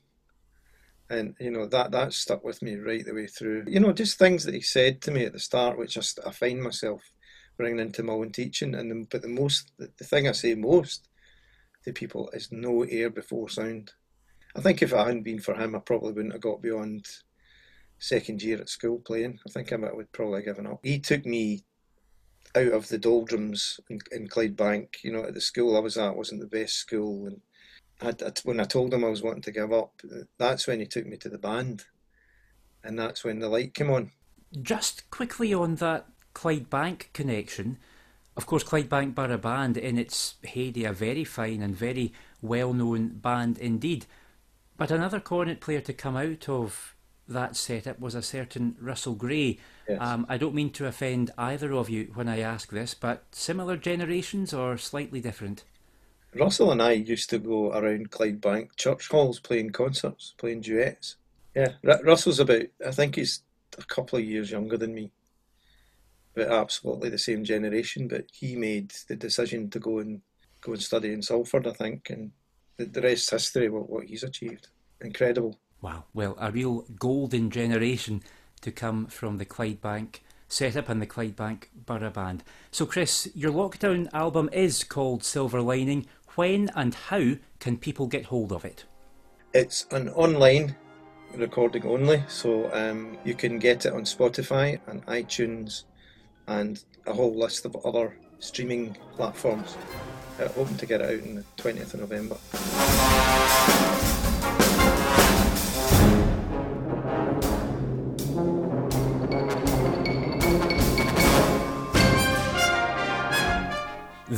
And 1.10 1.36
you 1.40 1.52
know 1.52 1.68
that 1.68 1.92
that 1.92 2.14
stuck 2.14 2.44
with 2.44 2.62
me 2.62 2.76
right 2.76 3.06
the 3.06 3.14
way 3.14 3.28
through. 3.28 3.66
You 3.68 3.80
know, 3.80 3.94
just 3.94 4.18
things 4.18 4.44
that 4.46 4.56
he 4.56 4.62
said 4.62 5.02
to 5.02 5.12
me 5.12 5.26
at 5.26 5.34
the 5.34 5.40
start, 5.40 5.78
which 5.78 5.98
I, 5.98 6.28
I 6.28 6.32
find 6.32 6.62
myself 6.62 7.02
bringing 7.58 7.80
into 7.80 8.04
my 8.04 8.14
own 8.14 8.32
teaching. 8.32 8.74
And 8.76 8.90
the, 8.90 9.08
but 9.10 9.22
the 9.22 9.28
most, 9.28 9.72
the, 9.78 9.92
the 9.98 10.06
thing 10.06 10.28
I 10.28 10.32
say 10.32 10.56
most 10.56 11.08
to 11.84 11.94
people 11.94 12.30
is 12.34 12.52
no 12.52 12.84
air 12.84 13.10
before 13.10 13.50
sound. 13.50 13.92
I 14.56 14.62
think 14.62 14.82
if 14.82 14.94
it 14.94 14.98
hadn't 14.98 15.24
been 15.24 15.40
for 15.40 15.54
him, 15.56 15.76
I 15.76 15.80
probably 15.80 16.14
wouldn't 16.14 16.34
have 16.34 16.42
got 16.42 16.62
beyond 16.62 17.08
second 18.04 18.44
year 18.44 18.60
at 18.60 18.70
school 18.70 19.00
playing. 19.00 19.40
I 19.48 19.50
think 19.50 19.72
I 19.72 19.78
might 19.78 19.96
would 19.96 20.12
probably 20.12 20.44
given 20.44 20.68
up. 20.68 20.80
He 20.84 21.00
took 21.00 21.26
me 21.26 21.64
out 22.56 22.74
of 22.74 22.90
the 22.90 22.98
doldrums 22.98 23.80
in, 23.90 24.00
in 24.12 24.28
Clydebank. 24.28 25.04
You 25.04 25.14
know, 25.14 25.24
at 25.24 25.34
the 25.34 25.42
school 25.42 25.78
I 25.78 25.80
was 25.80 25.98
at 25.98 26.16
wasn't 26.16 26.42
the 26.42 26.48
best 26.48 26.76
school, 26.76 27.28
and 27.28 27.42
I, 28.02 28.32
when 28.44 28.60
I 28.60 28.66
told 28.66 28.94
him 28.94 29.06
I 29.06 29.10
was 29.10 29.24
wanting 29.24 29.44
to 29.44 29.52
give 29.52 29.72
up, 29.72 30.02
that's 30.38 30.68
when 30.68 30.80
he 30.80 30.86
took 30.86 31.06
me 31.06 31.18
to 31.18 31.30
the 31.30 31.38
band, 31.38 31.86
and 32.84 33.00
that's 33.00 33.24
when 33.24 33.40
the 33.40 33.50
light 33.50 33.74
came 33.74 33.90
on. 33.90 34.12
Just 34.62 35.10
quickly 35.10 35.54
on 35.54 35.76
that 35.76 36.06
Clydebank 36.36 37.14
connection. 37.14 37.78
Of 38.36 38.46
course, 38.48 38.64
Clydebank 38.64 39.16
Borough 39.16 39.38
Band, 39.38 39.78
in 39.78 39.98
its 39.98 40.36
heyday, 40.44 40.84
a 40.84 40.92
very 40.92 41.24
fine 41.24 41.62
and 41.62 41.76
very 41.76 42.12
well 42.42 42.74
known 42.74 43.10
band 43.10 43.58
indeed. 43.60 44.08
But 44.76 44.92
another 44.92 45.20
cornet 45.20 45.62
player 45.62 45.82
to 45.82 45.94
come 45.94 46.18
out 46.18 46.50
of 46.50 46.93
that 47.28 47.56
setup 47.56 48.00
was 48.00 48.16
a 48.16 48.22
certain 48.22 48.76
Russell 48.80 49.16
Gray. 49.16 49.60
Yes. 49.88 49.98
Um, 50.02 50.26
I 50.30 50.38
don't 50.38 50.56
mean 50.56 50.72
to 50.72 50.88
offend 50.88 51.32
either 51.38 51.74
of 51.74 51.90
you 51.90 52.12
when 52.14 52.28
I 52.28 52.40
ask 52.40 52.72
this, 52.72 52.94
but 52.94 53.24
similar 53.32 53.78
generations 53.78 54.54
or 54.54 54.78
slightly 54.78 55.22
different? 55.22 55.64
Russell 56.36 56.72
and 56.72 56.82
I 56.82 56.94
used 56.94 57.30
to 57.30 57.40
go 57.40 57.72
around 57.72 58.12
Clydebank 58.12 58.76
church 58.76 59.08
halls 59.08 59.40
playing 59.40 59.72
concerts, 59.72 60.34
playing 60.38 60.62
duets. 60.62 61.18
Yeah, 61.56 61.74
R- 61.88 62.04
Russell's 62.04 62.40
about, 62.40 62.64
I 62.86 62.92
think 62.92 63.16
he's 63.16 63.44
a 63.78 63.84
couple 63.84 64.18
of 64.18 64.26
years 64.26 64.50
younger 64.50 64.78
than 64.78 64.96
me, 64.96 65.12
but 66.34 66.48
absolutely 66.48 67.10
the 67.10 67.20
same 67.20 67.44
generation. 67.44 68.08
But 68.08 68.26
he 68.32 68.56
made 68.56 68.94
the 69.08 69.16
decision 69.16 69.70
to 69.70 69.80
go 69.80 70.00
and 70.00 70.22
go 70.62 70.72
and 70.72 70.82
study 70.82 71.14
in 71.14 71.22
Salford, 71.22 71.68
I 71.68 71.74
think, 71.74 72.10
and 72.10 72.32
the, 72.78 72.86
the 72.86 73.02
rest 73.02 73.30
history. 73.30 73.70
What, 73.70 73.90
what 73.90 74.06
he's 74.06 74.24
achieved, 74.24 74.70
incredible. 75.02 75.60
Wow, 75.84 76.06
well, 76.14 76.38
a 76.40 76.50
real 76.50 76.86
golden 76.98 77.50
generation 77.50 78.24
to 78.62 78.72
come 78.72 79.08
from 79.08 79.38
the 79.38 79.46
Clydebank 79.46 80.22
set 80.48 80.78
up 80.78 80.90
in 80.90 81.00
the 81.00 81.06
Clydebank 81.06 81.66
Borough 81.76 82.10
Band. 82.10 82.42
So, 82.72 82.86
Chris, 82.86 83.30
your 83.36 83.52
lockdown 83.52 84.08
album 84.14 84.50
is 84.54 84.86
called 84.86 85.26
Silver 85.26 85.60
Lining. 85.60 86.06
When 86.36 86.70
and 86.74 86.96
how 86.96 87.34
can 87.60 87.78
people 87.78 88.08
get 88.08 88.28
hold 88.28 88.54
of 88.54 88.64
it? 88.64 88.86
It's 89.54 89.86
an 89.92 90.08
online 90.12 90.78
recording 91.36 91.86
only, 91.86 92.24
so 92.30 92.74
um, 92.74 93.18
you 93.26 93.34
can 93.34 93.60
get 93.60 93.86
it 93.86 93.92
on 93.92 94.04
Spotify 94.04 94.80
and 94.88 95.06
iTunes 95.08 95.84
and 96.48 96.82
a 97.08 97.14
whole 97.14 97.36
list 97.36 97.66
of 97.66 97.76
other 97.86 98.18
streaming 98.40 98.96
platforms. 99.18 99.76
Uh, 100.40 100.48
hoping 100.48 100.78
to 100.78 100.86
get 100.86 101.02
it 101.02 101.08
out 101.08 101.22
on 101.28 101.36
the 101.36 101.44
20th 101.58 101.94
of 101.94 102.00
November. 102.00 102.38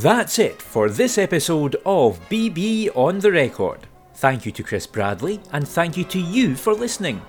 That's 0.06 0.38
it 0.38 0.62
for 0.62 0.88
this 0.88 1.18
episode 1.18 1.74
of 1.84 2.20
BB 2.28 2.90
on 2.94 3.18
the 3.18 3.32
Record. 3.32 3.88
Thank 4.14 4.46
you 4.46 4.52
to 4.52 4.62
Chris 4.62 4.86
Bradley 4.86 5.40
and 5.50 5.66
thank 5.66 5.96
you 5.96 6.04
to 6.04 6.20
you 6.20 6.54
for 6.54 6.74
listening. 6.74 7.20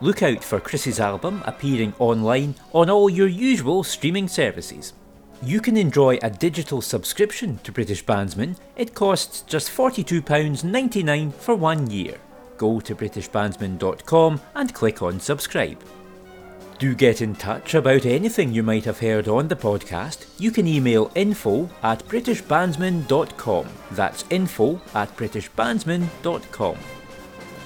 Look 0.00 0.22
out 0.22 0.42
for 0.42 0.58
Chris's 0.58 0.98
album 0.98 1.42
appearing 1.44 1.92
online 1.98 2.54
on 2.72 2.88
all 2.88 3.10
your 3.10 3.26
usual 3.26 3.84
streaming 3.84 4.28
services. 4.28 4.94
You 5.42 5.60
can 5.60 5.76
enjoy 5.76 6.18
a 6.22 6.30
digital 6.30 6.80
subscription 6.80 7.58
to 7.64 7.70
British 7.70 8.02
Bandsman. 8.02 8.56
It 8.76 8.94
costs 8.94 9.42
just 9.42 9.68
£42.99 9.68 11.34
for 11.34 11.54
one 11.54 11.90
year. 11.90 12.18
Go 12.56 12.80
to 12.80 12.94
BritishBandsman.com 12.94 14.40
and 14.54 14.72
click 14.72 15.02
on 15.02 15.20
subscribe. 15.20 15.84
Do 16.82 16.96
get 16.96 17.22
in 17.22 17.36
touch 17.36 17.74
about 17.74 18.04
anything 18.04 18.52
you 18.52 18.64
might 18.64 18.84
have 18.86 18.98
heard 18.98 19.28
on 19.28 19.46
the 19.46 19.54
podcast. 19.54 20.26
You 20.40 20.50
can 20.50 20.66
email 20.66 21.12
info 21.14 21.70
at 21.80 22.04
britishbandsman.com. 22.08 23.68
That's 23.92 24.24
info 24.30 24.80
at 24.92 25.16
britishbandsman.com. 25.16 26.76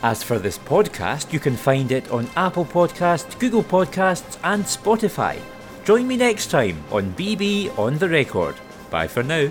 As 0.02 0.22
for 0.22 0.38
this 0.38 0.58
podcast, 0.58 1.32
you 1.32 1.40
can 1.40 1.56
find 1.56 1.92
it 1.92 2.10
on 2.10 2.28
Apple 2.36 2.66
Podcasts, 2.66 3.38
Google 3.38 3.64
Podcasts, 3.64 4.36
and 4.44 4.62
Spotify. 4.62 5.40
Join 5.86 6.06
me 6.06 6.18
next 6.18 6.48
time 6.48 6.84
on 6.92 7.14
BB 7.14 7.78
on 7.78 7.96
the 7.96 8.10
Record. 8.10 8.56
Bye 8.90 9.08
for 9.08 9.22
now. 9.22 9.50